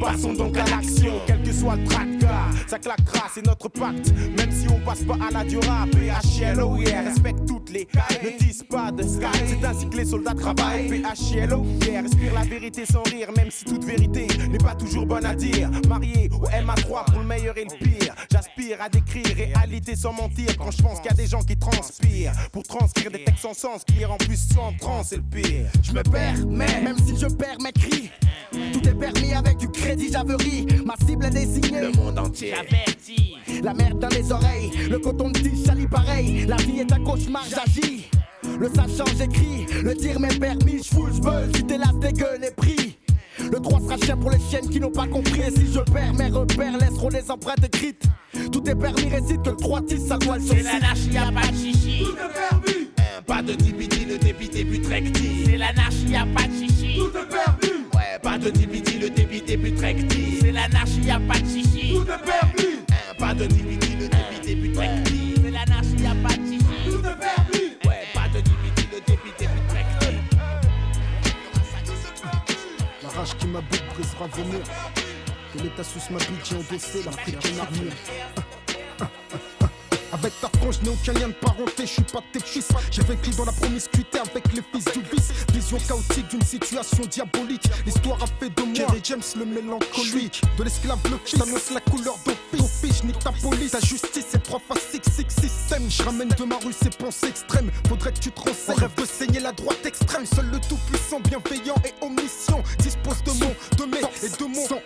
Passons 0.00 0.34
donc 0.34 0.56
à 0.56 0.64
l'action 0.66 1.14
Quel 1.26 1.42
que 1.42 1.52
soit 1.52 1.74
le 1.74 1.84
tracas. 1.84 2.50
Ça 2.68 2.78
claquera 2.78 3.28
c'est 3.34 3.44
notre 3.44 3.68
pacte. 3.68 4.12
Même 4.38 4.52
si 4.52 4.68
on 4.68 4.78
passe 4.86 5.02
pas 5.02 5.16
à 5.26 5.32
la 5.32 5.44
dura 5.44 5.86
PHLO 5.86 6.76
yeah. 6.76 7.02
Respecte 7.02 7.44
toutes 7.44 7.70
les 7.70 7.88
Ne 8.22 8.38
disent 8.38 8.62
pas 8.62 8.92
de 8.92 9.02
sky 9.02 9.26
C'est 9.46 9.66
ainsi 9.66 9.88
que 9.88 9.96
les 9.96 10.04
soldats 10.04 10.34
travaillent. 10.34 10.86
PHLO 10.86 11.64
yeah. 11.88 12.02
Respire 12.02 12.32
la 12.32 12.44
vérité 12.44 12.86
sans 12.86 13.02
rire 13.02 13.30
Même 13.36 13.50
si 13.50 13.64
toute 13.64 13.84
vérité 13.84 14.28
n'est 14.48 14.58
pas 14.58 14.76
toujours 14.76 15.06
bonne 15.06 15.26
à 15.26 15.34
dire. 15.34 15.70
Marié 15.88 16.30
au 16.32 16.46
MA3 16.46 17.06
pour 17.10 17.18
le 17.18 17.26
meilleur 17.26 17.58
et 17.58 17.64
le 17.64 17.84
pire. 17.84 18.14
J'aspire 18.30 18.80
à 18.80 18.88
décrire 18.88 19.26
réalité 19.26 19.96
sans 19.96 20.12
mentir. 20.12 20.56
Quand 20.56 20.70
je 20.70 20.80
pense 20.80 21.00
qu'il 21.00 21.10
y 21.10 21.14
a 21.14 21.16
des 21.16 21.26
gens 21.26 21.42
qui 21.42 21.56
transpirent. 21.56 22.32
Pour 22.52 22.62
transcrire 22.62 23.10
des 23.10 23.24
textes 23.24 23.42
sans 23.42 23.54
sens 23.54 23.82
Qui 23.84 23.94
les 23.94 24.04
rend 24.04 24.18
plus 24.18 24.36
sans 24.36 24.72
trans 24.84 25.02
c'est 25.02 25.16
le 25.16 25.22
pire 25.22 25.66
Je 25.82 25.92
me 25.92 26.02
perds, 26.02 26.46
mais 26.46 26.80
même 26.82 26.98
si 26.98 27.16
je 27.16 27.26
perds 27.26 27.58
mes 27.62 27.72
cris, 27.72 28.10
tout 28.52 28.88
est 28.88 28.94
permis 28.94 29.32
avec 29.32 29.56
du 29.56 29.68
crédit 29.68 30.10
j'averie. 30.12 30.66
Ma 30.84 30.94
cible 31.06 31.24
est 31.26 31.30
désignée. 31.30 31.80
Le 31.80 31.92
monde 31.92 32.18
entier 32.18 32.52
averti. 32.52 33.36
La 33.62 33.72
merde 33.72 33.98
dans 33.98 34.08
les 34.08 34.30
oreilles, 34.30 34.70
le 34.90 34.98
coton 34.98 35.30
de 35.30 35.38
tige 35.38 35.64
salit 35.64 35.86
pareil. 35.86 36.44
La 36.46 36.56
vie 36.56 36.80
est 36.80 36.92
un 36.92 37.02
cauchemar, 37.02 37.44
j'agis. 37.48 38.10
Le 38.58 38.68
sachant, 38.68 39.10
j'écris. 39.18 39.66
Le 39.82 39.94
dire 39.94 40.20
m'est 40.20 40.38
permis, 40.38 40.82
j'fous, 40.82 41.08
j'veux. 41.10 41.50
Si 41.54 41.64
t'es 41.64 41.78
là, 41.78 41.86
dégueule 42.00 42.40
les 42.42 42.50
prix. 42.50 42.98
Le 43.50 43.58
droit 43.58 43.80
sera 43.80 43.96
chien 43.96 44.16
pour 44.16 44.30
les 44.30 44.38
chiennes 44.38 44.68
qui 44.68 44.80
n'ont 44.80 44.92
pas 44.92 45.06
compris. 45.06 45.40
Et 45.40 45.50
si 45.50 45.72
je 45.72 45.80
perds 45.80 46.14
mes 46.14 46.28
repères, 46.28 46.76
laisseront 46.78 47.08
les 47.08 47.30
empreintes 47.30 47.64
écrites. 47.64 48.04
Tout 48.52 48.68
est 48.68 48.74
permis, 48.74 49.08
récite 49.08 49.42
que 49.42 49.50
le 49.50 49.56
3 49.56 49.80
10 49.80 50.06
ça 50.06 50.18
doit 50.18 50.36
le 50.36 50.42
C'est 50.42 50.62
pas 50.62 51.50
de 51.50 51.56
chichi. 51.56 52.04
Tout 52.04 52.12
est 52.12 52.32
permis. 52.32 52.83
Pas 53.26 53.42
de 53.42 53.54
dibidi, 53.54 54.04
le 54.04 54.18
débit 54.18 54.48
débute 54.48 54.86
recti. 54.86 55.44
C'est 55.46 55.56
l'anarchie, 55.56 56.08
y'a 56.08 56.26
pas 56.26 56.46
de 56.46 56.52
chichi. 56.52 56.98
Tout 56.98 57.16
est 57.16 57.28
permis. 57.28 57.86
Ouais, 57.94 58.18
pas 58.22 58.38
de 58.38 58.50
dibidi, 58.50 58.98
le 58.98 59.08
débit 59.10 59.40
débute 59.40 59.80
recti. 59.80 60.38
C'est 60.40 60.52
l'anarchie, 60.52 61.00
y'a 61.04 61.18
pas 61.20 61.38
de 61.40 61.46
chichi. 61.46 61.94
Tout 61.94 62.02
est 62.02 62.24
permis. 62.24 62.84
Pas 63.18 63.34
de 63.34 63.46
dibidi, 63.46 63.96
le 63.96 64.08
débit 64.08 64.40
débute 64.44 64.76
recti. 64.76 65.34
C'est 65.42 65.50
l'anarchie, 65.50 65.96
y'a 66.02 66.14
pas 66.14 66.36
de 66.36 66.44
chichi. 66.44 66.64
Tout 66.84 66.98
est 66.98 67.18
permis. 67.18 67.68
Ouais, 67.86 68.04
pas 68.12 68.28
de 68.28 68.40
dibidi, 68.42 68.88
le 68.92 69.00
débit 69.00 69.32
débute 69.38 69.72
recti. 69.72 70.16
La 73.02 73.08
rage 73.08 73.36
qui 73.38 73.46
m'habite 73.46 73.84
brisera 73.94 74.28
murs. 74.36 74.68
Que 75.52 75.62
l'état 75.62 75.84
sous 75.84 76.12
ma 76.12 76.18
bite, 76.18 76.44
j'ai 76.44 76.56
endossé 76.56 77.02
l'africaine 77.04 77.60
armure. 77.60 77.92
Avec 80.24 80.40
ta 80.40 80.48
frange, 80.58 80.78
je 80.80 80.86
n'ai 80.86 80.88
aucun 80.88 81.12
lien 81.20 81.28
de 81.28 81.34
parenté, 81.34 81.82
je 81.84 81.92
suis 81.92 82.02
pas 82.02 82.20
tes 82.32 82.40
fils. 82.40 82.68
J'ai 82.90 83.02
vécu 83.02 83.28
dans 83.36 83.44
la 83.44 83.52
promiscuité 83.52 84.20
avec 84.20 84.42
les 84.54 84.62
fils 84.72 84.84
du 84.94 85.02
vice. 85.12 85.30
Vision 85.52 85.76
chaotique 85.86 86.28
d'une 86.28 86.40
situation 86.40 87.04
diabolique. 87.04 87.68
L'histoire 87.84 88.22
a 88.22 88.26
fait 88.26 88.48
de 88.48 88.62
moi 88.62 88.86
James 89.02 89.20
le 89.36 89.44
mélancolique. 89.44 90.40
De 90.56 90.64
l'esclave 90.64 90.98
le 91.10 91.18
fils, 91.22 91.42
annonce 91.42 91.70
la 91.72 91.80
couleur 91.80 92.14
d'office. 92.24 93.04
Nique 93.04 93.18
ta 93.18 93.32
police, 93.32 93.72
ta 93.72 93.80
justice, 93.80 94.24
c'est 94.30 94.42
trois 94.42 94.60
fois 94.66 94.76
six, 94.76 95.02
six 95.12 95.26
système. 95.28 95.90
Je 95.90 96.02
ramène 96.02 96.28
de 96.30 96.44
ma 96.44 96.56
rue 96.56 96.72
ces 96.72 96.88
pensées 96.88 97.28
extrêmes. 97.28 97.70
Faudrait 97.86 98.14
que 98.14 98.20
tu 98.20 98.30
te 98.30 98.40
renseignes. 98.40 98.78
Rêve 98.78 98.94
de 98.96 99.04
saigner 99.04 99.40
la 99.40 99.52
droite 99.52 99.84
extrême. 99.84 100.24
Seul 100.24 100.46
le 100.46 100.58
tout-puissant, 100.58 101.20
bienveillant 101.20 101.76
et 101.84 101.92
omniscient 102.02 102.62
dispose 102.78 103.22
de 103.24 103.32
mon, 103.44 103.54
de 103.76 103.90
mes 103.90 104.00
et 104.22 104.30
de 104.30 104.44
mon 104.46 104.66
sang. 104.66 104.80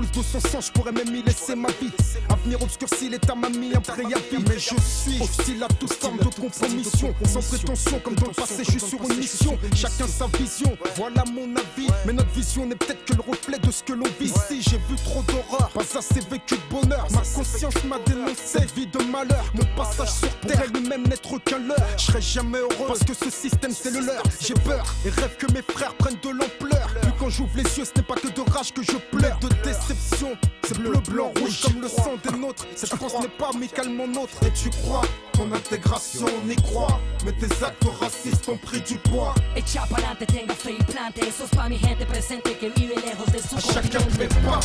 Plus 0.00 0.22
de 0.22 0.22
son 0.26 0.40
sang, 0.40 0.60
je 0.62 0.72
pourrais 0.72 0.92
même 0.92 1.14
y 1.14 1.22
laisser 1.22 1.54
ma 1.54 1.68
vie. 1.68 1.92
Avenir 2.30 2.62
obscurci, 2.62 3.10
l'état 3.10 3.34
m'a 3.34 3.50
mis 3.50 3.74
un 3.74 3.82
préavis. 3.82 4.42
Mais 4.48 4.58
je 4.58 4.74
suis 4.80 5.20
hostile 5.20 5.62
à 5.62 5.68
toute 5.68 5.92
forme 5.92 6.16
de 6.16 6.24
compromission. 6.40 7.14
Sans 7.26 7.42
prétention, 7.42 8.00
comme 8.02 8.14
dans 8.14 8.28
le 8.28 8.32
passé, 8.32 8.62
je 8.64 8.70
suis 8.70 8.80
sur 8.80 8.98
une 9.02 9.18
mission. 9.18 9.58
Chacun 9.74 10.06
sa 10.06 10.26
vision, 10.38 10.74
voilà 10.96 11.22
mon 11.26 11.54
avis. 11.54 11.88
Mais 12.06 12.14
notre 12.14 12.30
vision 12.30 12.64
n'est 12.64 12.76
peut-être 12.76 13.04
que 13.04 13.12
le 13.12 13.20
reflet 13.20 13.58
de 13.58 13.70
ce 13.70 13.82
que 13.82 13.92
l'on 13.92 14.06
vit 14.18 14.32
ici. 14.32 14.62
J'ai 14.70 14.78
vu 14.78 14.96
trop 15.04 15.22
d'horreur, 15.22 15.68
pas 15.68 15.82
assez 15.82 16.20
vécu 16.30 16.54
de 16.54 16.70
bonheur. 16.70 17.06
Ma 17.10 17.20
conscience 17.20 17.84
m'a 17.84 17.98
dénoncé, 18.06 18.60
vie 18.74 18.86
de 18.86 19.02
malheur. 19.04 19.44
Mon 19.52 19.66
passage 19.76 20.12
sur 20.12 20.34
terre 20.40 20.64
lui-même 20.72 21.06
n'être 21.08 21.36
qu'un 21.44 21.58
leurre. 21.58 21.76
Je 21.98 22.04
serai 22.04 22.22
jamais 22.22 22.58
heureux 22.58 22.86
parce 22.86 23.04
que 23.04 23.12
ce 23.12 23.28
système 23.28 23.72
c'est 23.72 23.90
le 23.90 24.00
leur. 24.00 24.22
J'ai 24.40 24.54
peur 24.54 24.82
et 25.04 25.10
rêve 25.10 25.36
que 25.36 25.52
mes 25.52 25.62
frères 25.62 25.92
prennent 25.96 26.18
de 26.22 26.30
l'ampleur. 26.30 26.88
J'ouvre 27.30 27.56
les 27.56 27.62
yeux, 27.78 27.84
ce 27.84 27.92
n'est 27.96 28.02
pas 28.02 28.16
que 28.16 28.26
de 28.28 28.50
rage 28.50 28.72
que 28.74 28.82
je 28.82 28.96
pleure. 29.16 29.38
De 29.38 29.48
déception, 29.62 30.36
c'est 30.64 30.76
bleu, 30.78 30.92
blanc, 31.08 31.32
rouge 31.38 31.60
comme 31.62 31.80
le 31.80 31.88
sang 31.88 32.14
des 32.24 32.36
nôtres. 32.36 32.66
Cette 32.74 32.94
France 32.96 33.14
n'est 33.20 33.28
pas 33.28 33.50
amicalement 33.54 34.08
nôtre. 34.08 34.34
Et 34.44 34.52
tu 34.52 34.68
crois, 34.70 35.02
ton 35.32 35.50
intégration, 35.52 36.26
on 36.44 36.50
y 36.50 36.56
croit. 36.56 37.00
Mais 37.24 37.32
tes 37.32 37.64
actes 37.64 37.84
racistes 38.00 38.48
ont 38.48 38.56
pris 38.56 38.80
du 38.80 38.96
poids. 38.96 39.34
Echa 39.56 39.86
pa'lante, 39.88 40.26
tenga 40.26 40.54
fe 40.54 40.70
y 40.72 40.82
plante. 40.82 41.18
Eso 41.18 41.44
es 41.44 41.56
pa' 41.56 41.68
mi 41.68 41.78
gente 41.78 42.04
presente 42.06 42.42
que 42.42 42.66
vive 42.76 42.94
lejos 42.96 43.30
de 43.32 43.38
su 43.38 43.54
À 43.54 43.60
chacun 43.74 43.98
continente. 44.00 44.18
mes 44.18 44.48
pas, 44.48 44.60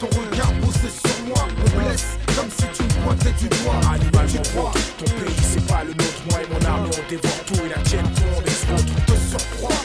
ton 0.00 0.08
regard 0.08 0.52
posé 0.60 0.88
sur 0.90 1.24
moi 1.28 1.46
me 1.56 1.84
blesse 1.84 2.18
comme 2.34 2.50
si 2.50 2.66
tu 2.76 2.82
me 2.82 3.04
pointais 3.04 3.32
du 3.38 3.48
doigt. 3.48 3.80
Animal, 3.94 4.26
tu 4.26 4.50
crois, 4.50 4.72
ton 4.98 5.04
pays 5.04 5.36
c'est 5.42 5.66
pas 5.68 5.84
le 5.84 5.90
nôtre. 5.90 6.22
Moi 6.30 6.40
et 6.42 6.48
mon 6.52 6.66
armée 6.68 6.90
on 6.92 7.08
dévore 7.08 7.44
tout 7.46 7.64
et 7.64 7.68
la 7.68 7.80
tienne 7.82 8.10
tout 8.14 8.22
on 8.36 8.40
exploite. 8.42 8.84
de 8.84 9.14
surcroît, 9.30 9.76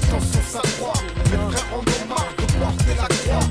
croit. 0.00 0.92
Mes 1.30 1.52
frères 1.52 1.66
en 1.72 1.78
ont 1.78 2.08
marre 2.08 2.28
de 2.36 2.44
porter 2.52 2.94
la 2.96 3.08
croix. 3.08 3.46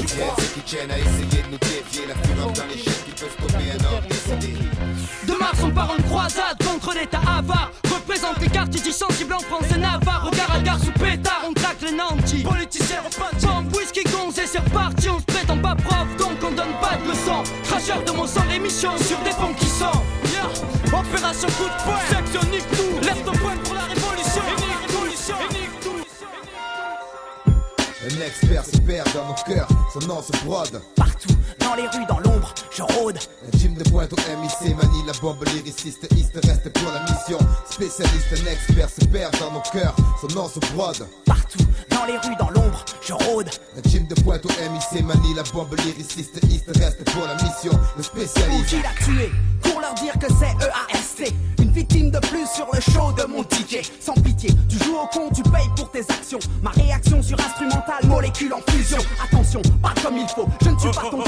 Et 0.00 0.04
crois, 0.04 0.34
ceux 0.38 0.46
qui 0.54 0.60
tiennent 0.60 0.90
à 0.90 0.98
essayer 0.98 1.42
de 1.42 1.50
nous 1.50 1.58
dévier 1.58 2.06
La 2.08 2.14
fureur 2.14 2.52
d'un 2.52 2.68
échec 2.74 3.04
qui 3.04 3.12
peut 3.12 3.30
stopper 3.30 3.70
un 3.70 3.84
ordre 3.84 4.08
décidé 4.08 4.54
De 5.26 5.38
mars, 5.38 5.58
on 5.62 5.70
part 5.70 5.90
en 5.90 6.02
croisade 6.02 6.56
contre 6.64 6.94
l'état 6.94 7.20
avare. 7.20 7.70
Représente 7.84 8.40
les 8.40 8.48
quartiers 8.48 8.80
du 8.80 8.92
sensible 8.92 9.34
en 9.34 9.40
France 9.40 9.66
et 9.74 9.78
Navarre. 9.78 10.28
Regard 10.30 10.54
à 10.54 10.60
gare 10.60 10.78
sous 10.78 10.92
pétard, 10.92 11.42
on 11.48 11.52
traque 11.52 11.82
les 11.82 11.92
nantis. 11.92 12.42
Politiciens 12.42 13.02
repas, 13.02 13.78
whisky 13.78 14.02
gonzé, 14.04 14.42
c'est 14.46 14.58
reparti. 14.58 15.08
On 15.08 15.18
se 15.18 15.24
prétend 15.24 15.58
pas 15.58 15.76
prof, 15.76 16.08
donc 16.18 16.38
on 16.42 16.50
donne 16.50 16.74
pas 16.80 16.96
de 17.02 17.08
leçons. 17.08 17.42
Cracheur 17.64 18.02
de 18.04 18.12
mon 18.12 18.26
l'émission 18.50 18.96
sur 18.98 19.18
des 19.18 19.30
ponts 19.30 19.54
qui 19.58 19.66
sont. 19.66 20.02
Yeah. 20.32 20.98
Opération 20.98 21.48
coup 21.48 21.64
de 21.64 21.82
poing, 21.84 21.98
section 22.10 22.50
nique 22.50 22.68
tout. 22.70 22.91
Un 28.32 28.34
expert 28.34 28.64
se 28.64 28.78
perd 28.78 29.12
dans 29.12 29.28
nos 29.28 29.34
cœurs, 29.54 29.68
son 29.92 30.06
nom 30.06 30.22
se 30.22 30.32
brode. 30.44 30.80
Partout, 30.96 31.34
dans 31.58 31.74
les 31.74 31.86
rues, 31.88 32.06
dans 32.08 32.18
l'ombre, 32.20 32.52
je 32.70 32.82
rôde. 32.82 33.18
Un 33.46 33.58
team 33.58 33.74
de 33.74 33.82
pointe 33.90 34.12
au 34.12 34.16
MIC 34.16 34.76
manie 34.76 35.02
la 35.06 35.12
bombe 35.20 35.44
lyriciste, 35.54 36.06
East 36.16 36.32
reste 36.44 36.72
pour 36.72 36.92
la 36.92 37.00
mission. 37.02 37.38
Spécialiste, 37.70 38.32
un 38.32 38.50
expert 38.50 38.88
se 38.88 39.04
perd 39.06 39.38
dans 39.38 39.52
nos 39.52 39.62
cœurs, 39.72 39.94
son 40.20 40.28
nom 40.34 40.48
se 40.48 40.58
brode. 40.74 41.06
Partout, 41.26 41.64
dans 41.90 42.04
les 42.04 42.18
rues, 42.18 42.36
dans 42.38 42.50
l'ombre, 42.50 42.84
je 43.00 43.12
rôde. 43.12 43.50
Un 43.76 43.80
team 43.80 44.06
de 44.06 44.14
pointe 44.22 44.44
au 44.44 44.48
MIC 44.48 45.04
manie 45.04 45.34
la 45.34 45.42
bombe 45.44 45.74
lyriciste, 45.84 46.40
East 46.50 46.70
reste 46.76 47.04
pour 47.10 47.26
la 47.26 47.34
mission. 47.34 47.72
Le 47.96 48.02
spécialiste. 48.02 48.68
Qui 48.68 48.76
l'a 48.76 49.04
tué 49.04 49.30
Pour 49.62 49.80
leur 49.80 49.94
dire 49.94 50.14
que 50.18 50.26
c'est 50.28 50.54
EAST. 50.66 51.32
Une 51.58 51.70
victime 51.70 52.10
de 52.10 52.18
plus 52.18 52.46
sur 52.54 52.66
le 52.72 52.80
show 52.80 53.12
de 53.12 53.24
mon 53.26 53.42
DJ. 53.42 53.82
Sans 54.00 54.14
pitié, 54.14 54.50
tu 54.68 54.78
joues 54.84 54.96
au 54.96 55.06
con, 55.06 55.30
tu 55.34 55.42
payes 55.42 55.70
pour 55.76 55.90
tes 55.90 56.00
actions. 56.00 56.38
Ma 56.62 56.70
réaction 56.70 57.22
sur 57.22 57.38
instrumental, 57.40 58.04
molécule 58.06 58.52
en 58.52 58.60
fusion. 58.70 58.98
Attention, 59.22 59.62
pas 59.82 59.94
comme 60.02 60.16
il 60.18 60.28
faut. 60.28 60.46
Je 60.62 60.70
ne 60.70 60.78
suis 60.78 60.90
pas 60.90 61.10
ton 61.10 61.22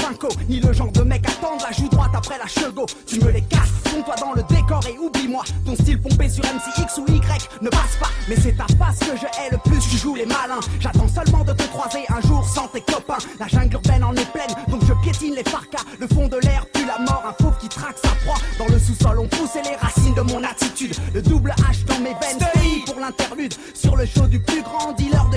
ni 0.49 0.59
le 0.59 0.73
genre 0.73 0.91
de 0.91 1.01
mec 1.01 1.27
à 1.27 1.31
tendre 1.31 1.63
la 1.63 1.71
joue 1.71 1.89
droite 1.89 2.11
après 2.13 2.37
la 2.37 2.47
chego. 2.47 2.85
Tu 3.05 3.19
me 3.19 3.31
les 3.31 3.41
casses, 3.41 3.71
fonds-toi 3.85 4.15
dans 4.19 4.33
le 4.33 4.43
décor 4.43 4.81
et 4.87 4.97
oublie-moi. 4.97 5.43
Ton 5.65 5.75
style 5.75 6.01
pompé 6.01 6.29
sur 6.29 6.43
MCX 6.43 6.97
ou 6.99 7.05
Y 7.11 7.49
ne 7.61 7.69
passe 7.69 7.97
pas. 7.99 8.09
Mais 8.29 8.35
c'est 8.35 8.53
ta 8.53 8.65
face 8.77 8.99
que 8.99 9.17
je 9.17 9.25
hais 9.25 9.51
le 9.51 9.57
plus, 9.57 9.79
tu 9.79 9.97
joues 9.97 10.15
les 10.15 10.25
malins. 10.25 10.59
J'attends 10.79 11.07
seulement 11.07 11.43
de 11.43 11.53
te 11.53 11.63
croiser 11.63 12.05
un 12.09 12.21
jour 12.27 12.45
sans 12.47 12.67
tes 12.67 12.81
copains. 12.81 13.17
La 13.39 13.47
jungle 13.47 13.73
urbaine 13.73 14.03
en 14.03 14.13
est 14.13 14.31
pleine, 14.31 14.53
donc 14.67 14.81
je 14.85 14.93
piétine 15.03 15.35
les 15.35 15.43
farcas. 15.43 15.83
Le 15.99 16.07
fond 16.07 16.27
de 16.27 16.37
l'air 16.37 16.65
pue 16.73 16.85
la 16.85 16.99
mort, 16.99 17.23
un 17.27 17.43
fauve 17.43 17.57
qui 17.59 17.69
traque 17.69 17.97
sa 17.97 18.09
proie. 18.23 18.37
Dans 18.57 18.71
le 18.71 18.79
sous-sol, 18.79 19.19
on 19.19 19.27
poussait 19.27 19.63
les 19.63 19.75
racines 19.75 20.15
de 20.15 20.21
mon 20.21 20.43
attitude. 20.43 20.95
Le 21.13 21.21
double 21.21 21.53
H 21.59 21.85
dans 21.85 21.99
mes 21.99 22.13
veines, 22.13 22.39
pour 22.85 22.99
l'interlude. 22.99 23.53
Sur 23.73 23.95
le 23.95 24.05
show 24.05 24.27
du 24.27 24.39
plus 24.39 24.61
grand 24.61 24.93
dealer 24.93 25.29
de 25.31 25.34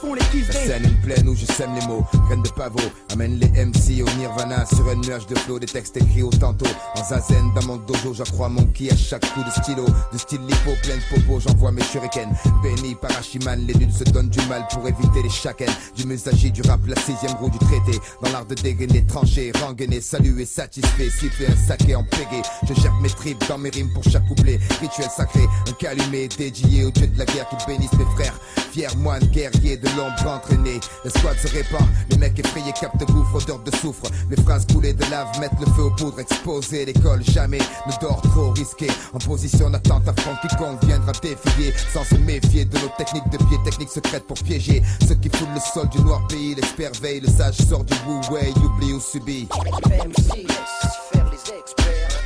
font 0.00 0.14
La 0.14 0.22
scène 0.52 0.84
une 0.84 1.00
plaine 1.00 1.28
où 1.28 1.34
je 1.34 1.44
sème 1.44 1.74
les 1.74 1.86
mots, 1.86 2.04
graines 2.26 2.42
de 2.42 2.48
pavot, 2.50 2.78
amène 3.12 3.38
les 3.38 3.48
MC 3.48 4.02
au 4.02 4.18
nirvana 4.18 4.64
sur 4.66 4.88
un 4.88 4.94
nuage 4.96 5.26
de 5.26 5.36
flow, 5.36 5.58
des 5.58 5.66
textes 5.66 5.96
écrits 5.96 6.22
au 6.22 6.30
tantôt. 6.30 6.66
En 6.96 7.04
zazen, 7.04 7.52
dans 7.54 7.66
mon 7.66 7.76
dojo, 7.76 8.14
j'accrois 8.14 8.48
mon 8.48 8.64
ki 8.66 8.90
à 8.90 8.96
chaque 8.96 9.26
coup 9.32 9.42
de 9.42 9.50
stylo. 9.62 9.84
De 10.12 10.18
style 10.18 10.40
lipo, 10.40 10.72
plein 10.82 10.96
de 10.96 11.02
popo, 11.14 11.40
j'envoie 11.40 11.72
mes 11.72 11.82
shurikens. 11.82 12.34
Béni 12.62 12.94
par 12.94 13.10
Hachiman, 13.18 13.66
les 13.66 13.74
nuls 13.74 13.92
se 13.92 14.04
donnent 14.04 14.28
du 14.28 14.40
mal 14.48 14.66
pour 14.70 14.86
éviter 14.86 15.22
les 15.22 15.30
chakens. 15.30 15.70
Du 15.96 16.06
musagi, 16.06 16.50
du 16.50 16.62
rap, 16.62 16.80
la 16.86 16.96
sixième 16.96 17.34
roue 17.34 17.50
du 17.50 17.58
traité. 17.58 17.98
Dans 18.22 18.30
l'art 18.30 18.46
de 18.46 18.54
dégainer, 18.54 19.04
trancher, 19.06 19.52
rengainer, 19.62 20.00
saluer, 20.00 20.46
satisfait, 20.46 21.10
siffler 21.10 21.46
un 21.46 21.56
saké 21.56 21.94
en 21.94 22.04
pégé. 22.04 22.42
Je 22.68 22.74
gère 22.74 22.94
mes 23.02 23.10
tripes 23.10 23.42
dans 23.48 23.58
mes 23.58 23.70
rimes 23.70 23.92
pour 23.92 24.04
chaque 24.04 24.26
couplet. 24.26 24.58
Rituel 24.80 25.08
sacré, 25.14 25.42
un 25.68 25.72
calumet 25.72 26.28
dédié 26.28 26.84
au 26.84 26.90
dieu 26.90 27.06
de 27.06 27.18
la 27.18 27.26
guerre 27.26 27.48
qui 27.48 27.66
bénisse 27.66 27.92
mes 27.94 28.04
frères. 28.16 28.38
Fiers 28.72 28.96
moines 28.96 29.26
guerriers 29.26 29.76
de 29.76 29.89
l'ombre 29.96 30.26
entraînés. 30.30 30.80
Le 31.04 31.10
squad 31.10 31.36
se 31.38 31.48
répand, 31.48 31.86
les 32.10 32.16
mecs 32.16 32.38
effrayés 32.38 32.72
captent 32.72 33.04
gouffre, 33.04 33.36
odeur 33.36 33.58
de 33.60 33.74
soufre. 33.76 34.10
Mes 34.28 34.36
phrases 34.36 34.66
coulées 34.66 34.92
de 34.92 35.04
lave 35.10 35.38
mettent 35.40 35.58
le 35.60 35.66
feu 35.72 35.82
aux 35.84 35.90
poudres 35.90 36.20
exposées. 36.20 36.84
L'école 36.84 37.22
jamais 37.22 37.58
ne 37.58 37.92
dort 38.00 38.20
trop 38.22 38.50
risqué. 38.50 38.88
En 39.12 39.18
position 39.18 39.70
d'attente 39.70 40.08
affront 40.08 40.36
quiconque 40.42 40.84
viendra 40.84 41.12
défier. 41.22 41.72
Sans 41.92 42.04
se 42.04 42.16
méfier 42.16 42.64
de 42.64 42.78
nos 42.78 42.90
techniques 42.96 43.28
de 43.30 43.38
pied, 43.38 43.58
techniques 43.64 43.90
secrètes 43.90 44.26
pour 44.26 44.38
piéger. 44.38 44.82
Ceux 45.06 45.14
qui 45.14 45.28
foulent 45.28 45.54
le 45.54 45.60
sol 45.60 45.88
du 45.88 46.00
noir 46.00 46.26
pays, 46.28 46.54
l'expert 46.54 46.92
veille, 47.00 47.20
le 47.20 47.28
sage 47.28 47.56
sort 47.56 47.84
du 47.84 47.94
wu-way, 48.06 48.52
oublie 48.64 48.92
ou 48.92 49.00
subit. 49.00 49.48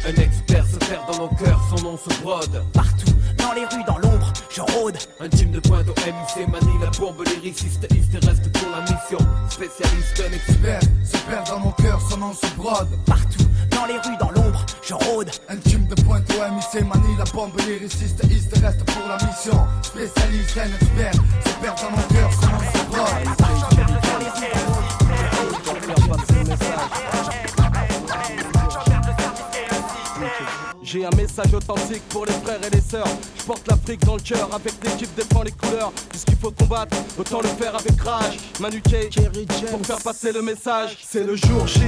Un 0.07 0.21
expert 0.21 0.67
se 0.67 0.77
perd 0.77 1.07
dans 1.11 1.19
nos 1.23 1.29
cœurs, 1.37 1.61
son 1.75 1.83
nom 1.83 1.97
se 1.97 2.23
brode. 2.23 2.63
Partout, 2.75 3.13
dans 3.39 3.53
les 3.55 3.65
rues, 3.65 3.85
dans 3.87 3.97
l'ombre, 3.99 4.14
je 4.55 4.61
rôde. 4.61 4.97
Un 5.21 5.29
team 5.29 5.51
de 5.51 5.61
pointe 5.61 5.87
au 5.89 5.93
MUC 5.93 6.49
manie 6.49 6.79
la 6.81 6.91
bombe 6.99 7.25
lyriciste, 7.27 7.87
East 7.91 8.13
reste 8.25 8.53
pour 8.53 8.71
la 8.71 8.81
mission. 8.83 9.19
Spécialiste, 9.51 10.23
un 10.27 10.33
expert. 10.33 10.81
Se 11.05 11.17
perd 11.29 11.49
dans 11.49 11.61
mon 11.61 11.73
cœur, 11.73 12.01
son 12.09 12.19
nom 12.19 12.33
se 12.33 12.47
brode. 12.57 12.89
Partout, 13.07 13.45
dans 13.71 13.87
les 13.87 13.95
rues, 13.95 14.17
dans 14.21 14.31
l'ombre, 14.31 14.65
je 14.83 14.95
rôde. 14.95 15.31
Un 15.49 15.57
team 15.57 15.87
de 15.87 15.95
pointe 16.03 16.31
au 16.31 16.55
MIC 16.55 16.87
manie 16.87 17.17
la 17.19 17.25
bombe 17.25 17.59
lyriciste, 17.67 18.23
East 18.31 18.57
reste 18.63 18.85
pour 18.85 19.09
la 19.09 19.17
mission. 19.27 19.67
Spécialiste, 19.83 20.59
un 20.59 20.73
expert. 20.75 21.13
Se 21.45 21.51
perd 21.61 21.77
dans 21.81 21.91
mon 21.91 22.09
cœur, 22.09 22.31
son 22.33 22.47
nom 22.47 22.61
se 22.73 22.91
brode. 22.91 23.74
Un 31.05 31.17
message 31.17 31.53
authentique 31.53 32.03
pour 32.09 32.27
les 32.27 32.33
frères 32.33 32.61
et 32.65 32.71
les 32.71 32.81
sœurs. 32.81 33.07
Je 33.39 33.43
porte 33.45 33.67
l'Afrique 33.69 34.05
dans 34.05 34.17
le 34.17 34.23
cœur, 34.23 34.49
avec 34.53 34.73
l'équipe 34.83 35.15
défend 35.15 35.43
les 35.43 35.53
couleurs. 35.53 35.93
Puisqu'il 36.09 36.37
faut 36.37 36.51
combattre, 36.51 36.97
autant 37.19 37.41
le 37.41 37.49
faire 37.49 37.75
avec 37.75 38.01
rage. 38.01 38.39
Manu 38.61 38.81
K, 38.81 39.11
pour 39.71 39.87
faire 39.87 40.03
passer 40.03 40.33
le 40.33 40.43
message. 40.43 40.97
C'est 41.07 41.25
le 41.25 41.37
jour 41.37 41.67
J, 41.67 41.81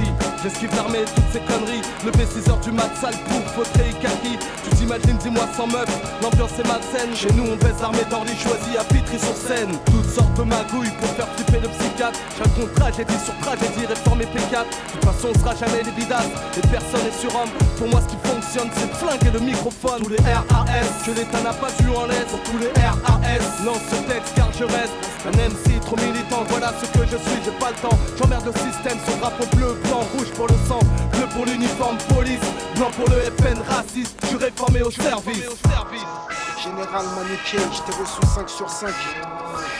j'esquive 0.47 0.75
l'armée, 0.75 1.03
toutes 1.15 1.31
ces 1.31 1.39
conneries. 1.39 1.81
Levé 2.05 2.23
6h 2.23 2.63
du 2.63 2.71
mat, 2.71 2.89
sale 2.99 3.15
pour 3.27 3.43
fauteuil 3.51 3.93
kaki. 4.01 4.37
Tu 4.63 4.69
t'imagines, 4.75 5.17
dis-moi 5.17 5.43
sans 5.55 5.67
meuf, 5.67 5.89
l'ambiance 6.21 6.51
est 6.59 6.67
malsaine. 6.67 7.15
Chez 7.15 7.31
nous, 7.33 7.51
on 7.51 7.55
baisse 7.57 7.81
l'armée 7.81 8.05
d'Orly 8.09 8.35
choisi 8.35 8.77
à 8.77 8.83
Vitry 8.93 9.19
sur 9.19 9.35
scène. 9.35 9.71
Toutes 9.85 10.09
sortes 10.09 10.33
de 10.37 10.43
magouilles 10.43 10.93
pour 10.99 11.09
faire 11.15 11.27
flipper 11.35 11.59
le 11.59 11.69
psychiatre. 11.69 12.19
Je 12.37 12.65
tragédie 12.79 13.19
sur 13.23 13.35
tragédie, 13.39 13.85
réformer 13.85 14.25
P4. 14.25 14.63
De 14.63 14.91
toute 14.93 15.05
façon, 15.05 15.27
on 15.35 15.39
sera 15.39 15.55
jamais 15.55 15.83
des 15.83 15.91
bidasses. 15.91 16.31
Et 16.57 16.67
personne 16.67 17.03
n'est 17.03 17.19
surhomme. 17.19 17.51
Pour 17.77 17.87
moi, 17.89 18.01
ce 18.01 18.13
qui 18.13 18.19
fonctionne, 18.23 18.69
c'est 18.75 18.91
flinguer 18.95 19.31
le 19.33 19.39
microphone. 19.39 20.03
Tous 20.03 20.09
les 20.09 20.23
RAS 20.23 20.45
que 21.05 21.11
l'État 21.11 21.41
n'a 21.43 21.53
pas 21.53 21.71
vu 21.79 21.89
en 21.91 22.05
l'aise. 22.05 22.31
Tous 22.45 22.57
les 22.57 22.71
RAS, 22.79 23.19
lance 23.65 23.83
ce 23.91 23.99
texte 24.07 24.33
car 24.35 24.49
je 24.53 24.63
reste 24.63 24.95
un 25.25 25.31
MC 25.31 25.76
trop 25.87 25.95
militant. 25.95 26.43
Voilà 26.49 26.73
ce 26.81 26.85
que 26.85 27.05
je 27.05 27.17
suis, 27.17 27.39
j'ai 27.45 27.57
pas 27.59 27.71
le 27.71 27.77
temps. 27.77 27.97
J'emmerde 28.17 28.45
le 28.45 28.51
système, 28.51 28.97
son 29.07 29.17
drapeau 29.17 29.45
bleu, 29.55 29.77
blanc, 29.85 30.01
rouge 30.13 30.31
pour 30.35 30.47
le 30.47 30.55
sang, 30.67 30.79
bleu 31.13 31.25
pour 31.33 31.45
l'uniforme 31.45 31.97
police, 32.13 32.45
blanc 32.75 32.91
pour 32.95 33.07
le 33.09 33.21
FN 33.39 33.59
raciste. 33.69 34.17
Je 34.23 34.27
suis 34.27 34.37
réformé 34.37 34.81
au 34.81 34.91
service. 34.91 35.47
Général 36.61 37.05
Manuquet, 37.15 37.63
je 37.71 37.81
t'ai 37.83 37.97
reçu 37.97 38.19
5 38.35 38.49
sur 38.49 38.69
5. 38.69 38.89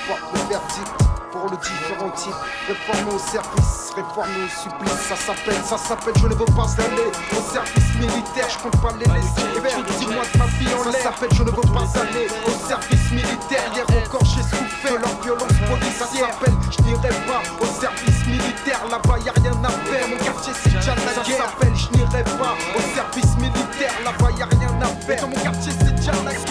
Porte 0.08 0.22
le 0.34 0.39
verdict 0.50 1.16
pour 1.38 1.50
le 1.52 1.58
différent 1.58 2.10
type. 2.12 2.34
Réformé 2.67 3.13
au 3.13 3.19
service, 3.19 3.93
réformé 3.95 4.38
au 4.43 4.50
supplice. 4.50 5.02
Ça 5.08 5.15
s'appelle, 5.15 5.62
ça 5.63 5.78
s'appelle, 5.78 6.13
je 6.17 6.28
ne 6.28 6.36
veux 6.36 6.52
pas 6.58 6.67
aller 6.82 7.08
au 7.32 7.41
service 7.54 7.91
militaire. 8.00 8.47
Je 8.50 8.58
compte 8.58 8.82
pas 8.82 8.93
les 8.97 9.06
laisser 9.06 9.45
faire. 9.62 9.84
Dis-moi 10.00 10.23
de 10.34 10.38
ma 10.38 10.45
vie 10.58 10.73
en 10.73 10.84
l'air. 10.84 10.93
Ça 10.93 11.12
s'appelle, 11.12 11.30
je 11.34 11.43
ne 11.43 11.52
veux 11.52 11.69
pas 11.73 11.88
aller 12.02 12.28
au 12.45 12.54
service 12.67 13.12
militaire. 13.12 13.63
Hier 13.73 13.86
encore, 13.86 14.26
j'ai 14.26 14.43
souffert 14.43 14.97
leur 15.00 15.15
violence 15.21 15.58
policière. 15.69 15.97
Ça 15.97 16.08
s'appelle, 16.08 16.58
je 16.71 16.82
n'irai 16.84 17.13
pas 17.28 17.41
au 17.62 17.65
service 17.65 18.21
militaire. 18.26 18.82
Là-bas, 18.89 19.17
y 19.26 19.30
a 19.30 19.34
rien 19.34 19.58
à 19.63 19.69
faire. 19.89 20.08
Mon 20.10 20.17
quartier, 20.17 20.54
c'est 20.54 20.73
déjà 20.73 20.95
la 20.95 21.02
guerre. 21.02 21.26
Ça 21.26 21.45
s'appelle, 21.45 21.76
je 21.76 21.88
n'irai 21.97 22.23
pas 22.23 22.54
au 22.76 22.82
service 22.95 23.34
militaire. 23.38 23.93
Là-bas, 24.04 24.32
y 24.38 24.41
a 24.41 24.45
rien 24.45 24.73
à 24.82 24.89
faire. 25.06 25.21
Dans 25.21 25.30
mon 25.30 25.39
quartier, 25.43 25.71
c'est 25.80 25.95
déjà 25.95 26.12
la 26.23 26.34
guerre. 26.34 26.46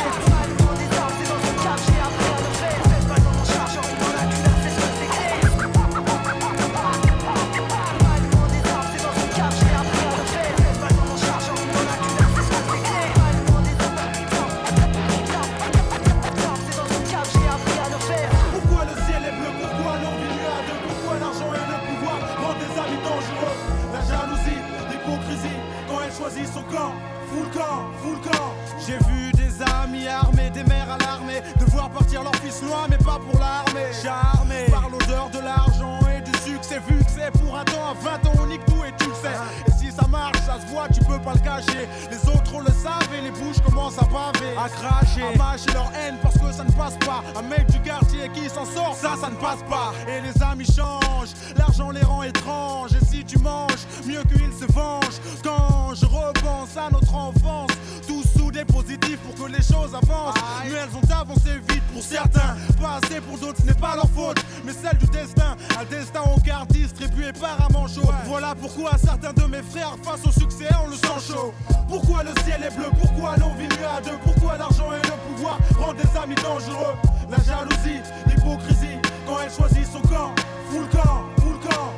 Elle 26.69 26.75
choisit 26.75 26.75
son 26.75 26.77
camp 26.77 27.07
camp, 27.53 28.31
camp. 28.31 28.55
J'ai 28.87 28.99
vu 29.09 29.33
des 29.33 29.63
amis 29.63 30.07
armés, 30.07 30.51
des 30.51 30.65
mères 30.65 30.91
à 30.91 30.99
l'armée 30.99 31.41
Devoir 31.59 31.91
partir 31.91 32.23
leur 32.23 32.35
fils 32.37 32.63
loin 32.63 32.87
mais 32.89 32.99
pas 32.99 33.19
pour 33.19 33.39
l'armée. 33.41 33.93
Charmé 34.03 34.67
par 34.71 34.89
l'odeur 34.89 35.31
de 35.31 35.41
l'argent 35.41 36.01
et 36.09 36.21
du 36.21 36.33
succès 36.39 36.81
Vu 36.89 36.99
que 36.99 37.11
c'est 37.11 37.31
pour 37.33 37.57
un 37.57 37.65
temps, 37.65 37.91
à 37.91 37.95
20 37.95 38.27
ans 38.27 38.33
on 38.41 38.47
nique 38.47 38.65
tout 38.67 38.85
et 38.85 38.93
tu 38.99 39.09
le 39.09 39.15
sais 39.15 39.76
ça 39.97 40.07
marche, 40.09 40.39
ça 40.47 40.61
se 40.61 40.67
voit, 40.73 40.89
tu 40.89 41.01
peux 41.01 41.19
pas 41.19 41.35
le 41.35 41.41
cacher. 41.41 41.89
Les 42.11 42.29
autres 42.29 42.61
le 42.61 42.73
savent 42.73 43.09
et 43.17 43.23
les 43.23 43.31
bouches 43.31 43.61
commencent 43.65 43.99
à 43.99 44.05
baver 44.05 44.53
À 44.57 44.69
cracher, 44.69 45.23
à 45.23 45.37
mâcher 45.37 45.73
leur 45.73 45.91
haine 45.97 46.17
parce 46.23 46.39
que 46.39 46.53
ça 46.53 46.65
ne 46.65 46.73
passe 46.73 46.97
pas. 46.99 47.23
Un 47.39 47.43
mec 47.43 47.67
du 47.67 47.81
quartier 47.81 48.29
qui 48.35 48.49
s'en 48.49 48.65
sort, 48.65 48.95
ça, 48.95 49.15
ça 49.21 49.31
ne 49.31 49.37
passe 49.37 49.63
pas. 49.69 49.93
Et 50.09 50.21
les 50.21 50.43
amis 50.43 50.67
changent, 50.67 51.35
l'argent 51.57 51.91
les 51.91 52.03
rend 52.03 52.23
étranges. 52.23 52.93
Et 52.93 53.05
si 53.05 53.25
tu 53.25 53.39
manges, 53.39 53.87
mieux 54.07 54.23
qu'ils 54.25 54.53
se 54.53 54.71
vengent 54.73 55.21
Quand 55.43 55.95
je 55.95 56.07
repense 56.07 56.77
à 56.77 56.91
notre 56.91 57.15
enfance 57.15 57.71
Tous 58.07 58.25
soudés 58.57 58.65
positifs 58.65 59.19
pour 59.19 59.35
que 59.35 59.51
les 59.51 59.63
choses 59.63 59.95
avancent. 59.95 60.35
Mais 60.65 60.73
elles 60.73 60.97
ont 60.97 61.21
avancé 61.21 61.59
vite 61.69 61.83
pour 61.93 62.03
certains, 62.03 62.57
pas 62.81 63.01
assez 63.03 63.21
pour 63.21 63.39
d'autres, 63.39 63.61
ce 63.61 63.67
n'est 63.67 63.75
pas 63.75 63.95
leur 63.97 64.09
faute, 64.11 64.39
mais 64.65 64.73
celle 64.73 64.99
du 64.99 65.07
destin. 65.07 65.57
Un 65.79 65.85
destin 65.85 66.23
au 66.35 66.41
quart 66.41 66.67
distribué 66.67 67.33
par 67.33 67.59
un 67.65 67.73
manchot. 67.73 68.09
Voilà 68.27 68.55
pourquoi 68.55 68.93
certains 68.99 69.33
de 69.33 69.45
mes 69.45 69.63
frères, 69.63 69.97
face 70.03 70.27
au 70.27 70.33
succès, 70.33 70.69
on 70.85 70.89
le 70.89 70.97
sent 70.97 71.33
chaud. 71.33 71.53
Pourquoi 71.89 72.23
le 72.23 72.33
ciel 72.45 72.63
est 72.63 72.75
bleu? 72.75 72.91
Pourquoi 73.01 73.37
l'on 73.37 73.55
vit 73.55 73.69
mieux 73.69 73.87
à 73.87 74.01
deux? 74.01 74.19
Pourquoi 74.25 74.57
l'argent 74.57 74.93
et 74.93 75.07
le 75.07 75.35
pouvoir 75.35 75.59
rendent 75.79 75.97
des 75.97 76.19
amis 76.19 76.35
dangereux? 76.37 76.95
La 77.31 77.39
jalousie, 77.39 78.01
l'hypocrisie, 78.27 78.99
quand 79.27 79.39
elle 79.43 79.51
choisit 79.51 79.87
son 79.91 80.01
camp, 80.03 80.35
full 80.71 80.89
camp, 80.89 81.25
full 81.39 81.59
camp. 81.69 81.93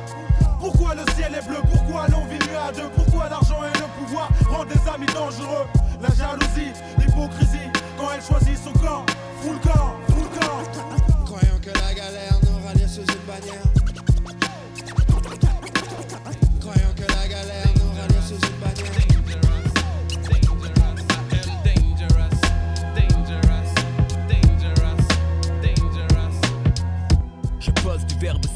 Pourquoi 0.59 0.95
le 0.95 1.03
ciel 1.15 1.33
est 1.35 1.47
bleu? 1.47 1.61
Pourquoi 1.71 2.07
l'on 2.07 2.25
vit 2.25 2.39
mieux 2.49 2.57
à 2.57 2.71
deux? 2.71 2.89
Pourquoi 2.95 3.29
l'argent 3.29 3.59
et 3.63 3.77
le 3.79 3.85
pouvoir 4.05 4.29
rendent 4.49 4.67
des 4.67 4.89
amis 4.89 5.07
dangereux? 5.07 5.65
La 6.01 6.07
jalousie, 6.15 6.71
l'hypocrisie, 6.97 7.69
quand 7.97 8.07
elle 8.15 8.21
choisit 8.21 8.57
son 8.57 8.71
camp, 8.73 9.05
full 9.41 9.59
camp, 9.59 9.95
full 10.07 10.29
camp. 10.39 11.25
Croyant 11.25 11.59
que 11.61 11.71
la 11.71 11.93
galère 11.93 12.39
nous 12.43 12.65
rallie 12.65 12.87
sous 12.87 13.01
une 13.01 13.25
bannière. 13.27 13.63
Croyant 16.61 16.93
que 16.95 17.01
la 17.01 17.27
galère 17.27 17.67
nous 17.75 17.91
rallie 17.99 18.27
sous 18.27 18.35
une 18.35 18.59
bannière. 18.59 18.98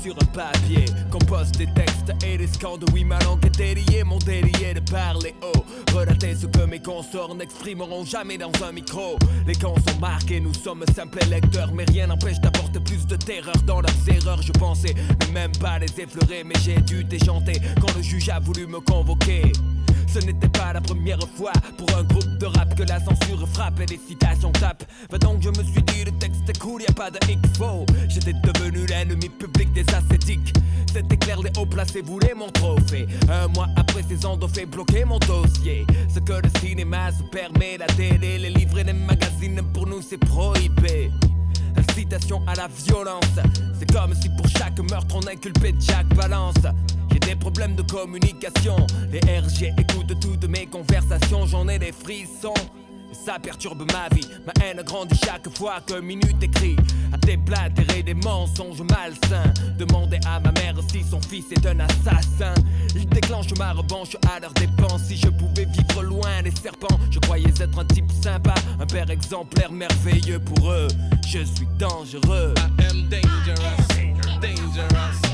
Sur 0.03 0.15
un 0.21 0.25
papier, 0.25 0.83
compose 1.09 1.51
des 1.53 1.67
textes 1.67 2.11
et 2.25 2.37
des 2.37 2.47
scandes. 2.47 2.83
Oui, 2.93 3.05
ma 3.05 3.17
langue 3.19 3.45
est 3.45 3.57
déliée, 3.57 4.03
mon 4.03 4.17
délié 4.17 4.73
de 4.73 4.81
parler 4.91 5.33
haut. 5.41 5.63
Relater 5.93 6.35
ce 6.35 6.45
que 6.47 6.65
mes 6.65 6.81
consorts 6.81 7.33
n'exprimeront 7.35 8.03
jamais 8.03 8.37
dans 8.37 8.51
un 8.67 8.73
micro. 8.73 9.17
Les 9.47 9.55
camps 9.55 9.75
sont 9.87 9.99
marqués, 10.01 10.41
nous 10.41 10.53
sommes 10.53 10.83
simples 10.93 11.23
lecteurs, 11.29 11.71
mais 11.73 11.85
rien 11.85 12.07
n'empêche 12.07 12.41
d'apporter 12.41 12.81
plus 12.81 13.07
de 13.07 13.15
terreur 13.15 13.55
dans 13.65 13.79
leurs 13.79 14.09
erreurs. 14.09 14.41
Je 14.41 14.51
pensais 14.51 14.93
même 15.31 15.53
pas 15.53 15.79
les 15.79 16.01
effleurer, 16.01 16.43
mais 16.43 16.55
j'ai 16.61 16.81
dû 16.81 17.05
déchanter 17.05 17.61
quand 17.79 17.95
le 17.95 18.01
juge 18.01 18.27
a 18.27 18.39
voulu 18.39 18.67
me 18.67 18.81
convoquer. 18.81 19.53
Ce 20.13 20.19
n'était 20.19 20.49
pas 20.49 20.73
la 20.73 20.79
première 20.79 21.17
fois 21.35 21.53
pour 21.75 21.89
un 21.97 22.03
groupe 22.03 22.37
de 22.37 22.45
rap 22.45 22.75
que 22.75 22.83
la 22.83 22.99
censure 22.99 23.47
frappe 23.49 23.79
et 23.79 23.87
les 23.87 23.99
citations 24.07 24.51
tapent. 24.51 24.85
Bah 25.09 25.17
donc 25.17 25.41
je 25.41 25.49
me 25.49 25.63
suis 25.63 25.81
dit 25.81 26.03
le 26.05 26.11
texte 26.11 26.47
est 26.47 26.59
cool, 26.59 26.83
y 26.83 26.85
a 26.85 26.93
pas 26.93 27.09
de 27.09 27.17
faux. 27.57 27.83
J'étais 28.09 28.33
devenu 28.33 28.85
l'ennemi 28.85 29.27
public 29.27 29.73
des 29.73 29.85
ascétiques. 29.91 30.53
C'était 30.93 31.17
clair, 31.17 31.41
les 31.41 31.49
hauts 31.57 31.65
placés 31.65 32.03
voulaient 32.03 32.35
mon 32.35 32.49
trophée. 32.49 33.07
Un 33.27 33.47
mois 33.47 33.67
après, 33.75 34.03
ces 34.07 34.23
ont 34.27 34.37
fait 34.47 34.67
bloquer 34.67 35.03
mon 35.03 35.17
dossier. 35.17 35.83
Ce 36.13 36.19
que 36.19 36.33
le 36.33 36.59
cinéma 36.59 37.11
se 37.11 37.23
permet, 37.23 37.79
la 37.79 37.87
télé, 37.87 38.37
les 38.37 38.51
livres 38.51 38.77
et 38.77 38.83
les 38.83 38.93
magazines, 38.93 39.63
pour 39.73 39.87
nous 39.87 40.03
c'est 40.03 40.19
prohibé. 40.19 41.09
Incitation 41.75 42.43
à 42.45 42.53
la 42.53 42.67
violence, 42.67 43.39
c'est 43.79 43.91
comme 43.91 44.13
si 44.13 44.29
pour 44.29 44.47
chaque 44.47 44.79
meurtre 44.79 45.15
on 45.15 45.27
inculpait 45.27 45.73
Jack 45.79 46.05
Balance. 46.09 46.67
J'ai 47.13 47.19
des 47.19 47.35
problèmes 47.35 47.75
de 47.75 47.83
communication, 47.83 48.75
les 49.11 49.19
RG 49.19 49.71
écoutent 49.77 50.19
toutes 50.19 50.45
mes 50.49 50.65
conversations, 50.65 51.45
j'en 51.45 51.67
ai 51.67 51.77
des 51.77 51.91
frissons. 51.91 52.55
Ça 53.13 53.37
perturbe 53.37 53.83
ma 53.91 54.09
vie, 54.15 54.27
ma 54.47 54.53
haine 54.65 54.81
grandit 54.83 55.19
chaque 55.23 55.55
fois 55.55 55.75
que 55.85 55.99
minute 56.01 56.41
écrit 56.41 56.75
à 57.13 57.17
déblatérer 57.17 58.01
des 58.01 58.15
mensonges 58.15 58.81
malsains. 58.81 59.53
Demander 59.77 60.19
à 60.25 60.39
ma 60.39 60.51
mère 60.53 60.73
si 60.91 61.03
son 61.03 61.21
fils 61.21 61.45
est 61.51 61.63
un 61.67 61.79
assassin. 61.81 62.55
Il 62.95 63.07
déclenche 63.07 63.55
ma 63.59 63.73
revanche 63.73 64.17
à 64.35 64.39
leur 64.39 64.53
dépense. 64.53 65.03
Si 65.03 65.17
je 65.17 65.27
pouvais 65.27 65.65
vivre 65.65 66.01
loin 66.01 66.41
des 66.43 66.51
serpents, 66.51 66.99
je 67.11 67.19
croyais 67.19 67.53
être 67.59 67.77
un 67.77 67.85
type 67.85 68.11
sympa, 68.11 68.55
un 68.79 68.87
père 68.87 69.11
exemplaire 69.11 69.71
merveilleux 69.71 70.39
pour 70.39 70.71
eux. 70.71 70.87
Je 71.27 71.43
suis 71.43 71.67
dangereux. 71.77 72.55
I 72.57 72.85
am 72.89 73.07
dangerous, 73.09 74.41
dangerous, 74.41 75.32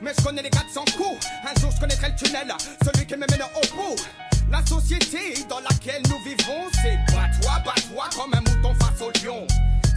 mais 0.00 0.12
je 0.18 0.24
connais 0.24 0.42
les 0.42 0.50
400 0.50 0.84
coups. 0.96 1.26
Un 1.44 1.60
jour 1.60 1.70
je 1.74 1.80
connaîtrai 1.80 2.08
le 2.10 2.16
tunnel, 2.16 2.54
celui 2.84 3.06
qui 3.06 3.14
me 3.14 3.26
mène 3.26 3.42
au 3.42 3.76
bout. 3.76 3.96
La 4.50 4.64
société 4.64 5.44
dans 5.48 5.60
laquelle 5.60 6.02
nous 6.08 6.18
vivons, 6.24 6.70
c'est 6.82 6.96
bats-toi, 7.12 7.62
bats-toi 7.64 8.08
comme 8.14 8.32
un 8.34 8.40
mouton 8.40 8.74
face 8.78 9.00
au 9.00 9.10
lion. 9.24 9.46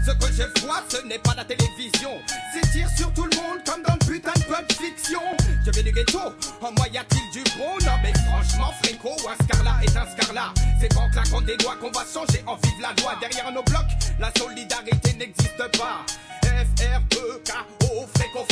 Ce 0.05 0.11
que 0.11 0.33
je 0.33 0.61
vois, 0.61 0.81
ce 0.89 1.05
n'est 1.05 1.19
pas 1.19 1.35
la 1.35 1.45
télévision. 1.45 2.11
C'est 2.53 2.71
tir 2.71 2.89
sur 2.97 3.13
tout 3.13 3.25
le 3.25 3.35
monde 3.35 3.59
comme 3.65 3.83
dans 3.83 3.93
le 3.93 3.99
putain 4.11 4.31
de 4.37 4.43
pulp 4.43 4.71
fiction. 4.71 5.21
Je 5.65 5.71
viens 5.71 5.83
du 5.83 5.91
ghetto, 5.91 6.19
en 6.61 6.71
moi 6.71 6.87
y 6.91 6.97
a-t-il 6.97 7.29
du 7.31 7.43
bon? 7.57 7.77
Non 7.85 7.97
mais 8.01 8.13
franchement, 8.27 8.73
fréco, 8.81 9.15
un 9.29 9.43
scarlat 9.43 9.77
est 9.83 9.95
un 9.95 10.07
scarlat. 10.07 10.53
C'est 10.79 10.97
en 10.97 11.09
claquant 11.11 11.41
des 11.41 11.57
doigts 11.57 11.75
qu'on 11.75 11.91
va 11.91 12.05
changer 12.11 12.43
en 12.47 12.55
vive 12.55 12.81
la 12.81 12.93
loi. 13.03 13.15
Derrière 13.19 13.51
nos 13.51 13.63
blocs, 13.63 13.93
la 14.19 14.31
solidarité 14.35 15.13
n'existe 15.13 15.77
pas. 15.77 16.05
F-R-E-K-O, 16.43 18.07
fréco. 18.15 18.47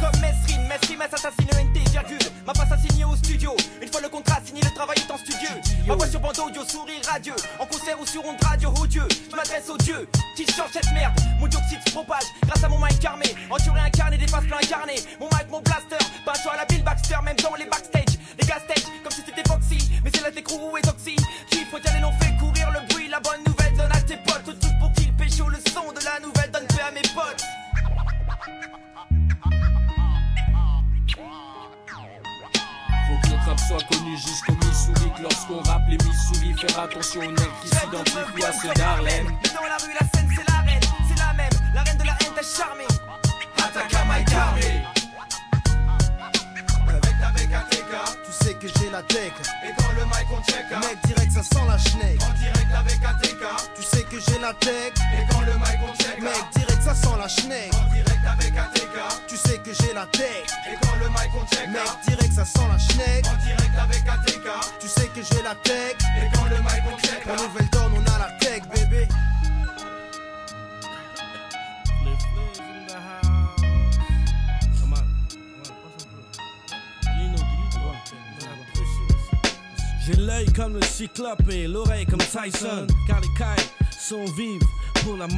Comme 0.00 0.20
Mesrine, 0.20 0.66
Mesrine 0.68 1.02
assassine 1.02 1.48
NT, 1.52 1.88
virgule. 1.90 2.18
Ma 2.46 2.54
face 2.54 2.72
assignée 2.72 3.04
au 3.04 3.16
studio. 3.16 3.54
Une 3.80 3.90
fois 3.90 4.00
le 4.00 4.08
contrat 4.08 4.40
signé, 4.44 4.60
le 4.62 4.74
travail 4.74 4.98
est 4.98 5.10
en 5.10 5.18
studio. 5.18 5.48
Ma 5.86 5.94
voix 5.94 6.06
sur 6.06 6.20
bande 6.20 6.38
audio, 6.38 6.62
sourire 6.64 7.00
radieux. 7.10 7.36
En 7.58 7.66
concert 7.66 7.98
ou 8.00 8.06
sur 8.06 8.24
onde 8.24 8.42
radio, 8.42 8.72
oh 8.80 8.86
Dieu. 8.86 9.06
Je 9.30 9.36
m'adresse 9.36 9.68
aux 9.68 9.78
dieux 9.78 10.08
qui 10.36 10.46
change 10.46 10.70
cette 10.72 10.90
merde. 10.92 11.14
Mon 11.40 11.46
dioxyde 11.46 11.80
se 11.86 11.92
propage 11.92 12.24
grâce 12.46 12.64
à 12.64 12.68
mon 12.68 12.78
mic 12.78 13.04
armé. 13.04 13.26
Enduré 13.50 13.80
incarné, 13.80 14.18
des 14.18 14.28
faces 14.28 14.44
plein 14.44 14.58
incarné. 14.58 14.94
Mon 15.20 15.26
mic, 15.26 15.48
mon 15.50 15.60
blaster. 15.60 16.04
Pinceau 16.24 16.50
à 16.50 16.56
la 16.56 16.64
Bill 16.64 16.82
Baxter, 16.82 17.16
même 17.24 17.36
dans 17.36 17.54
les 17.54 17.66
backstage. 17.66 18.18
Les 18.38 18.46
gas 18.46 18.60
stage, 18.64 18.84
comme 19.02 19.12
si 19.12 19.22
c'était 19.24 19.48
Foxy. 19.48 19.90
Mais 20.02 20.10
c'est 20.14 20.22
la 20.22 20.32
Técrou 20.32 20.76
et 20.76 20.82
Doxy. 20.82 21.16
Qui 21.50 21.64
faut 21.70 21.76
aller, 21.76 22.00
non 22.00 22.12
fait 22.20 22.34
courir 22.38 22.70
le 22.70 22.86
bruit. 22.88 23.08
La 23.08 23.20
bonne 23.20 23.42
nouvelle 23.46 23.76
donne 23.76 23.92
à 23.92 24.00
tes 24.00 24.16
potes. 24.16 24.58
Tout 24.60 24.68
pour 24.80 24.92
qu'ils 24.92 25.12
pécho 25.14 25.48
le 25.48 25.58
son 25.72 25.92
de 25.92 26.04
la 26.04 26.20
nouvelle 26.20 26.50
donne 26.50 26.66
paix 26.66 26.82
à 26.86 26.90
mes 26.90 27.02
potes. 27.14 27.44
Soit 33.68 33.82
connu 33.88 34.16
jusqu'au 34.16 34.52
Missouri 34.52 35.10
Que 35.16 35.22
lorsqu'on 35.22 35.60
rappe 35.62 35.88
les 35.88 35.98
Missouri 35.98 36.54
Faire 36.54 36.80
attention 36.80 37.20
aux 37.20 37.24
nègres 37.30 37.60
qui 37.62 37.68
s'identifient 37.68 38.44
à 38.44 38.52
ceux 38.52 38.74
d'Harlem 38.74 39.26
Dans 39.26 39.66
la 39.68 39.76
rue, 39.76 39.92
la 39.98 40.06
scène, 40.12 40.28
c'est 40.34 40.48
la 40.50 40.58
reine. 40.60 40.80
C'est 41.08 41.18
la 41.18 41.32
même. 41.34 41.50
La 41.74 41.82
reine 41.82 41.96
de 41.98 42.04
la 42.04 42.12
haine 42.20 42.32
t'a 42.34 42.42
charmé. 42.42 42.84
Ataka 43.58 44.04
my 44.06 44.24
carré. 44.24 44.82
Avec 46.88 47.18
ta 47.20 47.30
BKTK, 47.30 47.92
Tu 48.24 48.44
sais 48.44 48.54
que 48.54 48.68
j'ai 48.78 48.90
la 48.90 49.02
tech. 49.02 49.32
et 49.64 49.72
quand 49.78 49.92
le 49.96 50.04
mic 50.04 50.26
on 50.32 50.42
check, 50.42 50.64
Mec, 50.70 50.98
direct, 51.04 51.32
ça 51.32 51.42
sent 51.42 51.64
la 51.66 51.78
schneck. 51.78 52.22
en 52.22 52.32
direct 52.38 52.72
avec 52.74 53.04
ATK, 53.04 53.44
Tu 53.76 53.82
sais 53.82 54.02
que 54.04 54.16
j'ai 54.20 54.38
la 54.40 54.52
tech. 54.54 54.92
et 55.18 55.32
quand 55.32 55.40
le 55.40 55.52
mic 55.54 55.78
on 55.82 55.94
check, 56.02 56.20
Mec, 56.20 56.44
direct, 56.54 56.82
ça 56.82 56.94
sent 56.94 57.16
la 57.18 57.28
schneck. 57.28 57.72
en 57.74 57.92
direct 57.92 58.24
avec 58.26 58.56
ATK, 58.56 59.26
Tu 59.28 59.33
sais 59.46 59.58
que 59.58 59.72
j'ai 59.74 59.92
la 59.92 60.06
tech. 60.06 60.44
et 60.70 60.76
quand 60.82 60.96
le 60.96 61.08
mic 61.08 61.30
on 61.34 61.46
check, 61.54 61.68
Mec, 61.68 61.82
direct, 62.06 62.32
ça 62.32 62.44
sent 62.44 62.66
la 62.70 62.78
schneck. 62.78 63.24
en 63.26 63.36
direct 63.44 63.78
avec 63.78 64.02
ATK, 64.08 64.46
Tu 64.80 64.88
sais 64.88 65.08
que 65.08 65.20
j'ai 65.22 65.42
la 65.42 65.54
tech. 65.56 65.96
et 66.18 66.28
quand 66.34 66.44
le 66.44 66.56
mic 66.56 66.82
on 66.92 66.98
check, 66.98 67.24
La 67.26 67.36
nouvelle 67.36 67.68
donne, 67.70 67.92
on 67.96 68.14
a 68.14 68.18
la 68.18 68.30
tech, 68.38 68.62
bébé. 68.74 69.08
J'ai 80.06 80.14
l'œil 80.16 80.46
comme 80.52 80.74
le 80.74 80.82
cyclope 80.82 81.40
et 81.50 81.66
l'oreille 81.66 82.04
comme 82.06 82.18
Tyson. 82.20 82.86
Car 83.06 83.20
les 83.20 83.28
cailles 83.38 83.66
sont 83.98 84.24
vives 84.36 84.60
la. 85.12 85.28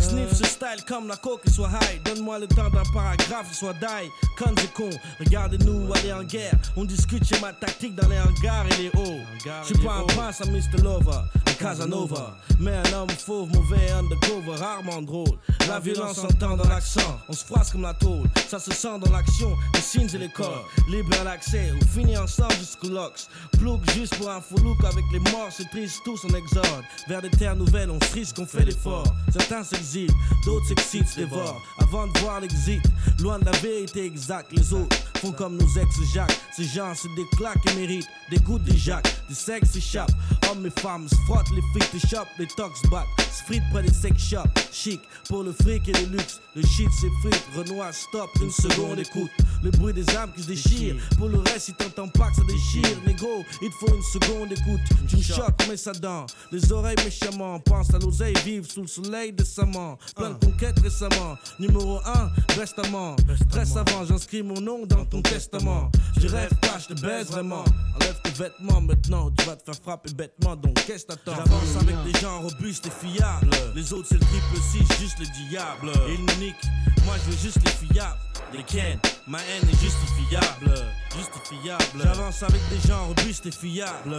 Sniff 0.00 0.32
ce 0.32 0.44
style 0.44 0.84
comme 0.86 1.08
la 1.08 1.16
coke 1.16 1.42
soit 1.48 1.68
high. 1.68 2.02
Donne-moi 2.04 2.40
le 2.40 2.46
temps 2.46 2.70
d'un 2.70 2.82
paragraphe 2.92 3.52
soit 3.52 3.74
die. 3.74 4.08
Con 4.38 4.54
c'est 4.58 4.72
con, 4.72 4.90
regardez-nous 5.20 5.92
aller 5.94 6.12
en 6.12 6.24
guerre. 6.24 6.54
On 6.76 6.84
discute 6.84 7.24
chez 7.24 7.40
ma 7.40 7.52
tactique 7.52 7.94
dans 7.94 8.08
les 8.08 8.18
hangars 8.18 8.66
et 8.72 8.82
les 8.82 8.88
hauts. 8.88 9.20
Je 9.62 9.74
suis 9.74 9.84
pas 9.84 9.94
un 9.94 10.04
prince 10.04 10.40
à 10.40 10.46
Mr. 10.46 10.82
Lover. 10.82 11.20
Casanova. 11.54 12.36
Mais 12.60 12.72
un 12.76 12.92
homme 12.92 13.10
fauve, 13.10 13.48
mauvais 13.50 13.90
undercover, 13.92 14.56
rarement 14.56 15.02
drôle. 15.02 15.38
La 15.68 15.80
violence 15.80 16.16
s'entend 16.16 16.56
dans 16.56 16.68
l'accent, 16.68 17.20
on 17.28 17.32
se 17.32 17.44
froisse 17.44 17.70
comme 17.70 17.82
la 17.82 17.94
tôle. 17.94 18.28
Ça 18.48 18.58
se 18.58 18.72
sent 18.72 18.98
dans 19.00 19.10
l'action, 19.10 19.54
les 19.74 19.80
signes 19.80 20.08
et 20.14 20.18
les 20.18 20.28
corps. 20.28 20.68
Libre 20.88 21.16
à 21.20 21.24
l'accès, 21.24 21.72
on 21.80 21.84
finit 21.86 22.16
ensemble 22.16 22.54
jusqu'au 22.54 22.88
lox. 22.88 23.28
Plouk 23.58 23.80
juste 23.92 24.16
pour 24.16 24.30
un 24.30 24.40
faux 24.40 24.58
look 24.58 24.82
avec 24.84 25.04
les 25.12 25.20
morts, 25.30 25.48
c'est 25.50 25.68
triste, 25.70 26.00
tous 26.04 26.24
en 26.24 26.34
exode. 26.34 26.84
Vers 27.08 27.22
des 27.22 27.30
terres 27.30 27.56
nouvelles, 27.56 27.90
on 27.90 28.00
frisque, 28.00 28.36
on 28.38 28.46
fait 28.46 28.64
l'effort. 28.64 29.03
Certains 29.32 29.64
s'exilent, 29.64 30.14
d'autres 30.44 30.66
s'excitent, 30.66 31.08
se 31.08 31.16
dévorent. 31.20 31.60
Avant 31.78 32.06
de 32.06 32.18
voir 32.20 32.40
l'exit, 32.40 32.80
loin 33.20 33.38
de 33.38 33.44
la 33.46 33.52
vérité 33.52 34.04
exacte, 34.04 34.52
les 34.52 34.72
autres 34.72 34.96
font 35.16 35.32
comme 35.32 35.56
nos 35.56 35.68
ex-Jacques. 35.80 36.38
Ces 36.56 36.64
gens 36.64 36.94
se 36.94 37.08
déclaquent 37.16 37.66
et 37.70 37.74
méritent 37.74 38.08
des 38.30 38.38
gouttes 38.38 38.64
de 38.64 38.76
Jacques. 38.76 39.12
Des 39.28 39.34
sexes 39.34 39.70
s'échappent, 39.70 40.12
hommes 40.50 40.66
et 40.66 40.80
femmes 40.80 41.08
se 41.08 41.16
frottent, 41.26 41.50
les 41.54 41.80
frites 41.80 42.06
shops, 42.06 42.28
les 42.38 42.46
tox 42.46 42.80
battent. 42.90 43.23
Se 43.34 43.42
fritent 43.42 43.68
près 43.72 43.82
des 43.82 43.92
sex 43.92 44.22
shops, 44.22 44.48
chic 44.72 45.00
pour 45.28 45.42
le 45.42 45.52
fric 45.52 45.88
et 45.88 45.92
le 45.92 46.16
luxe. 46.16 46.40
Le 46.54 46.62
shit 46.62 46.88
s'effrite, 46.92 47.42
Renoir 47.56 47.92
stop, 47.92 48.30
une 48.40 48.50
seconde 48.50 49.00
écoute. 49.00 49.30
Le 49.64 49.72
bruit 49.72 49.92
des 49.92 50.08
âmes 50.16 50.30
qui 50.36 50.42
se 50.42 50.46
déchirent. 50.46 50.96
Pour 51.18 51.28
le 51.28 51.38
reste, 51.38 51.62
si 51.62 51.74
t'entends 51.74 52.06
pas 52.06 52.30
que 52.30 52.36
ça 52.36 52.42
déchire, 52.46 52.96
négo, 53.04 53.44
il 53.60 53.70
te 53.70 53.74
faut 53.74 53.92
une 53.92 54.02
seconde 54.02 54.52
écoute. 54.52 54.80
Tu 55.08 55.16
me 55.16 55.22
choques, 55.22 55.66
mais 55.68 55.76
ça 55.76 55.92
dent. 55.92 56.26
Les 56.52 56.70
oreilles 56.70 56.96
méchamment, 57.04 57.58
pense 57.58 57.92
à 57.92 57.98
l'oseille, 57.98 58.34
vive 58.44 58.70
sous 58.70 58.82
le 58.82 58.86
soleil 58.86 59.32
décemment. 59.32 59.98
Plein 60.14 60.30
de 60.30 60.44
conquêtes 60.44 60.78
récemment. 60.78 61.36
Numéro 61.58 61.98
1, 62.04 62.30
restement. 62.60 63.16
Stress 63.48 63.76
avant, 63.76 64.04
j'inscris 64.04 64.44
mon 64.44 64.60
nom 64.60 64.86
dans 64.86 65.04
ton 65.06 65.22
testament. 65.22 65.90
Je 66.20 66.28
rêve 66.28 66.54
pas, 66.60 66.78
je 66.78 66.94
te 66.94 67.00
baise 67.00 67.26
vraiment. 67.30 67.64
Enlève 67.96 68.20
vêtements 68.38 68.80
maintenant, 68.80 69.30
tu 69.30 69.44
vas 69.44 69.56
te 69.56 69.64
faire 69.64 69.74
frapper 69.82 70.12
bêtement. 70.12 70.54
Donc 70.56 70.74
qu'est-ce 70.86 71.06
que 71.06 71.14
t'attends? 71.14 71.36
J'avance 71.36 71.76
avec 71.80 71.96
des 72.04 72.12
gens 72.20 72.40
robustes 72.40 72.86
et 72.86 72.90
fiables. 72.90 73.50
Les 73.74 73.92
autres, 73.92 74.06
c'est 74.08 74.14
le 74.14 74.20
triple 74.20 74.56
6, 74.56 74.78
juste 75.00 75.18
le 75.18 75.26
diable. 75.48 75.90
Et 76.08 76.16
l'unique, 76.16 76.62
moi 77.04 77.16
je 77.24 77.30
veux 77.30 77.38
juste 77.38 77.58
les 77.64 77.72
fiables. 77.88 78.18
Les 78.52 78.62
ken, 78.62 79.00
ma 79.26 79.38
haine 79.38 79.68
est 79.68 79.80
justifiable. 79.80 80.72
Justifiable. 81.16 82.02
J'avance 82.02 82.42
avec 82.42 82.60
des 82.70 82.80
gens 82.88 83.06
robustes 83.06 83.46
et 83.46 83.52
fiables. 83.52 84.18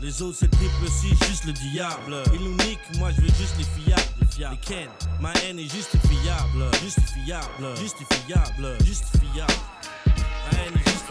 Les 0.00 0.22
autres, 0.22 0.38
c'est 0.40 0.46
le 0.46 0.52
triple 0.52 0.88
6, 0.88 1.08
juste 1.28 1.44
le 1.44 1.52
diable. 1.52 2.22
Et 2.32 2.38
l'unique, 2.38 2.80
moi 2.98 3.10
je 3.10 3.20
veux 3.22 3.28
juste 3.28 3.56
les 3.58 3.64
fiables. 3.64 4.02
Les 4.38 4.56
ken, 4.58 4.88
ma 5.20 5.32
haine 5.44 5.58
est 5.58 5.68
justifiable. 5.68 6.70
Justifiable. 6.82 7.76
Justifiable. 7.76 8.78
Justifiable. 8.84 9.52
Ma 10.06 10.12
haine 10.58 10.74
est 10.74 10.88
justifiable. 10.88 11.02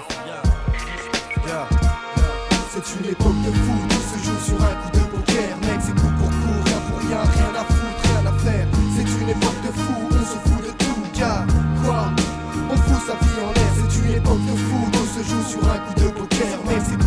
C'est 2.73 2.95
une 2.97 3.12
époque 3.12 3.36
de 3.43 3.51
fou, 3.51 3.73
tout 3.89 3.95
se 3.99 4.25
joue 4.25 4.39
sur 4.45 4.63
un 4.63 4.73
coup 4.79 4.91
de 4.93 5.03
poker. 5.12 5.57
Mec, 5.60 5.81
c'est 5.81 5.91
coup 5.91 6.07
pour 6.17 6.29
coup, 6.29 6.55
rien 6.63 6.79
pour 6.88 6.99
rien, 6.99 7.19
rien 7.19 7.51
à 7.60 7.65
foutre, 7.65 8.01
rien 8.01 8.25
à 8.25 8.39
faire. 8.39 8.67
C'est 8.95 9.21
une 9.21 9.27
époque 9.27 9.62
de 9.67 9.71
fou, 9.77 9.93
on 10.10 10.23
se 10.23 10.39
fout 10.47 10.63
de 10.63 10.71
tout, 10.79 11.19
gars. 11.19 11.45
Quoi? 11.84 12.07
On 12.71 12.77
fout 12.77 13.01
sa 13.05 13.15
vie 13.19 13.41
en 13.43 13.51
l'air, 13.51 13.71
c'est 13.75 13.99
une 13.99 14.15
époque 14.15 14.45
de 14.45 14.55
fou, 14.55 14.89
tout 14.89 15.05
se 15.05 15.21
joue 15.21 15.43
sur 15.49 15.69
un 15.69 15.79
coup 15.79 15.99
de 15.99 16.07
poker. 16.12 16.63
Mec, 16.65 16.81
c'est 16.88 17.00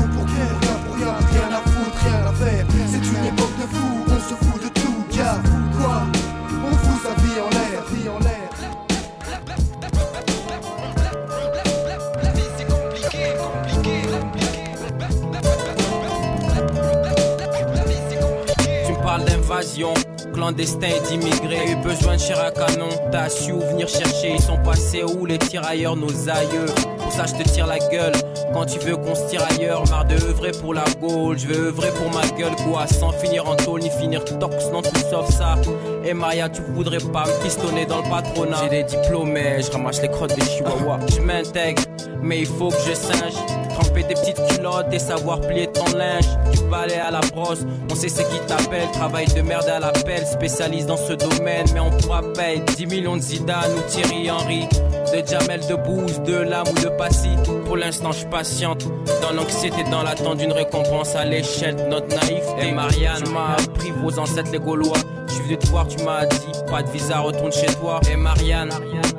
d'invasion, 20.53 20.79
clandestin 20.79 20.89
et 20.89 21.01
d'immigrés. 21.09 21.71
Eu 21.71 21.77
besoin 21.77 22.17
de 22.17 22.21
chair 22.21 22.39
à 22.41 22.51
canon, 22.51 22.89
t'as 23.11 23.29
su 23.29 23.53
venir 23.53 23.89
chercher. 23.89 24.35
Ils 24.35 24.43
sont 24.43 24.59
passés 24.59 25.03
où? 25.03 25.27
Les 25.27 25.39
tirailleurs, 25.39 25.97
nos 25.97 26.29
aïeux. 26.29 26.67
Pour 26.99 27.13
ça, 27.13 27.25
je 27.27 27.43
te 27.43 27.49
tire 27.49 27.67
la 27.67 27.79
gueule. 27.79 28.13
Quand 28.53 28.67
tu 28.67 28.79
veux 28.81 28.97
qu'on 28.97 29.15
se 29.15 29.27
tire 29.29 29.43
ailleurs, 29.51 29.89
marre 29.91 30.05
de 30.05 30.15
œuvrer 30.15 30.53
pour 30.53 30.75
la 30.75 30.85
Gaule. 31.01 31.39
Je 31.39 31.47
veux 31.47 31.69
œuvrer 31.69 31.91
pour 31.91 32.11
ma 32.13 32.27
gueule, 32.37 32.57
quoi. 32.69 32.87
Sans 32.87 33.13
finir 33.13 33.49
en 33.49 33.57
tôle 33.57 33.81
ni 33.81 33.91
finir 33.91 34.25
tox, 34.25 34.71
non, 34.73 34.83
tout 34.83 34.91
sauf 35.11 35.31
ça. 35.31 35.57
Et 36.05 36.15
Maria, 36.15 36.49
tu 36.49 36.63
voudrais 36.75 36.99
pas 36.99 37.25
me 37.27 37.43
pistonner 37.43 37.87
dans 37.87 37.99
le 37.99 38.09
patronat. 38.09 38.57
J'ai 38.63 38.69
des 38.69 38.85
diplômes, 38.85 39.33
mais 39.33 39.63
je 39.63 39.71
ramasse 39.71 40.03
les 40.03 40.09
crottes 40.09 40.35
des 40.35 40.45
chihuahuas. 40.45 41.01
Je 41.15 41.21
m'intègre, 41.21 41.83
mais 42.23 42.41
il 42.41 42.47
faut 42.47 42.69
que 42.69 42.77
je 42.87 42.95
singe. 42.95 43.35
Tremper 43.71 44.05
tes 44.05 44.15
petites 44.15 44.41
culottes 44.49 44.93
et 44.93 44.99
savoir 44.99 45.41
plier 45.41 45.67
ton 45.67 45.85
linge. 45.97 46.29
Tu 46.65 46.71
balais 46.71 46.99
à 46.99 47.11
la 47.11 47.21
brosse, 47.21 47.65
on 47.91 47.95
sait 47.95 48.09
c'est 48.09 48.25
qui 48.25 48.39
t'appelle. 48.47 48.91
Travail 48.93 49.27
de 49.27 49.43
merde 49.43 49.69
à 49.69 49.81
l'appel, 49.81 50.25
spécialiste 50.27 50.87
dans 50.87 50.97
ce 50.97 51.13
domaine. 51.13 51.67
Mais 51.75 51.81
on 51.81 51.91
pourra 51.91 52.23
payer 52.23 52.61
10 52.77 52.87
millions 52.87 53.17
de 53.17 53.23
Zidane 53.23 53.71
ou 53.77 53.91
Thierry 53.91 54.31
Henry. 54.31 54.67
De 55.13 55.27
Jamel, 55.27 55.61
de 55.69 55.75
Bouze, 55.75 56.21
de 56.23 56.37
Lame 56.37 56.67
ou 56.71 56.83
de 56.83 56.89
Passy. 56.97 57.31
Pour 57.67 57.77
l'instant, 57.77 58.13
je 58.13 58.27
patiente. 58.27 58.85
Dans 59.21 59.33
l'anxiété, 59.33 59.85
dans 59.91 60.03
l'attente 60.03 60.39
d'une 60.39 60.53
récompense 60.53 61.15
à 61.15 61.25
l'échelle 61.25 61.77
de 61.77 61.83
notre 61.83 62.09
naïveté. 62.09 62.69
Et 62.69 62.73
Marianne 62.73 63.29
m'a 63.33 63.57
appris 63.63 63.91
vos 63.91 64.19
ancêtres 64.19 64.51
les 64.53 64.59
Gaulois. 64.59 64.97
Je 65.29 65.35
suis 65.35 65.45
venu 65.45 65.59
te 65.59 65.67
voir, 65.67 65.87
tu 65.87 66.03
m'as 66.03 66.25
dit, 66.27 66.39
pas 66.71 66.83
de 66.83 66.91
visa, 66.91 67.19
retourne 67.19 67.53
chez 67.53 67.67
toi. 67.75 68.01
Et 68.11 68.17
Marianne, 68.17 68.71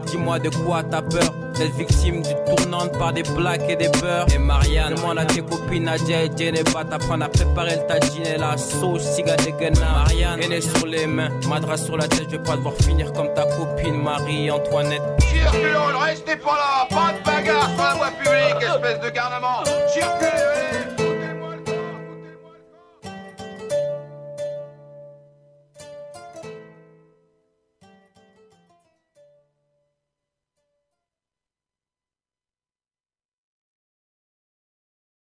dis-moi 0.08 0.40
de 0.40 0.50
quoi 0.50 0.84
t'as 0.84 1.02
peur 1.02 1.32
D'être 1.58 1.76
victime 1.76 2.22
du 2.22 2.32
tournante 2.46 2.98
par 2.98 3.14
des 3.14 3.24
blacks 3.24 3.62
et 3.70 3.76
des 3.76 3.88
beurres. 3.88 4.26
Et 4.34 4.38
Marianne, 4.38 4.96
demande 4.96 5.20
à 5.20 5.26
tes 5.26 5.42
copines 5.42 5.86
Nadia 5.86 6.24
et 6.24 6.32
Jeneba 6.38 6.84
t'apprendre 6.84 7.26
à 7.26 7.30
préparer 7.30 7.78
le 7.78 7.88
tagine 7.88 8.26
et 8.26 8.38
la 8.38 8.58
sauce, 8.58 9.04
ciga 9.16 9.36
des 9.38 9.54
guenards. 9.54 10.06
Marianne, 10.06 10.42
aînée 10.42 10.62
sur 10.62 10.86
les 10.86 11.08
mains, 11.08 11.30
madras 11.48 11.78
sur 11.78 11.96
la 11.96 12.08
tête, 12.08 12.26
je 12.30 12.38
vais 12.38 12.44
pas 12.44 12.58
devoir 12.58 12.74
finir 12.76 13.14
comme 13.14 13.34
ta 13.34 13.44
copine 13.44 14.02
Marie-Antoinette. 14.02 15.02
Circulons, 15.20 15.90
ne 15.90 16.06
restez 16.06 16.36
pas 16.36 16.56
là, 16.56 16.88
pas 16.90 17.14
de 17.14 17.24
bagarre 17.26 17.70
sur 17.70 17.84
la 17.84 17.94
voie 17.94 18.12
publique, 18.12 18.62
espèce 18.62 19.00
de 19.00 19.10
garnement. 19.10 19.64
Circulez 19.94 20.45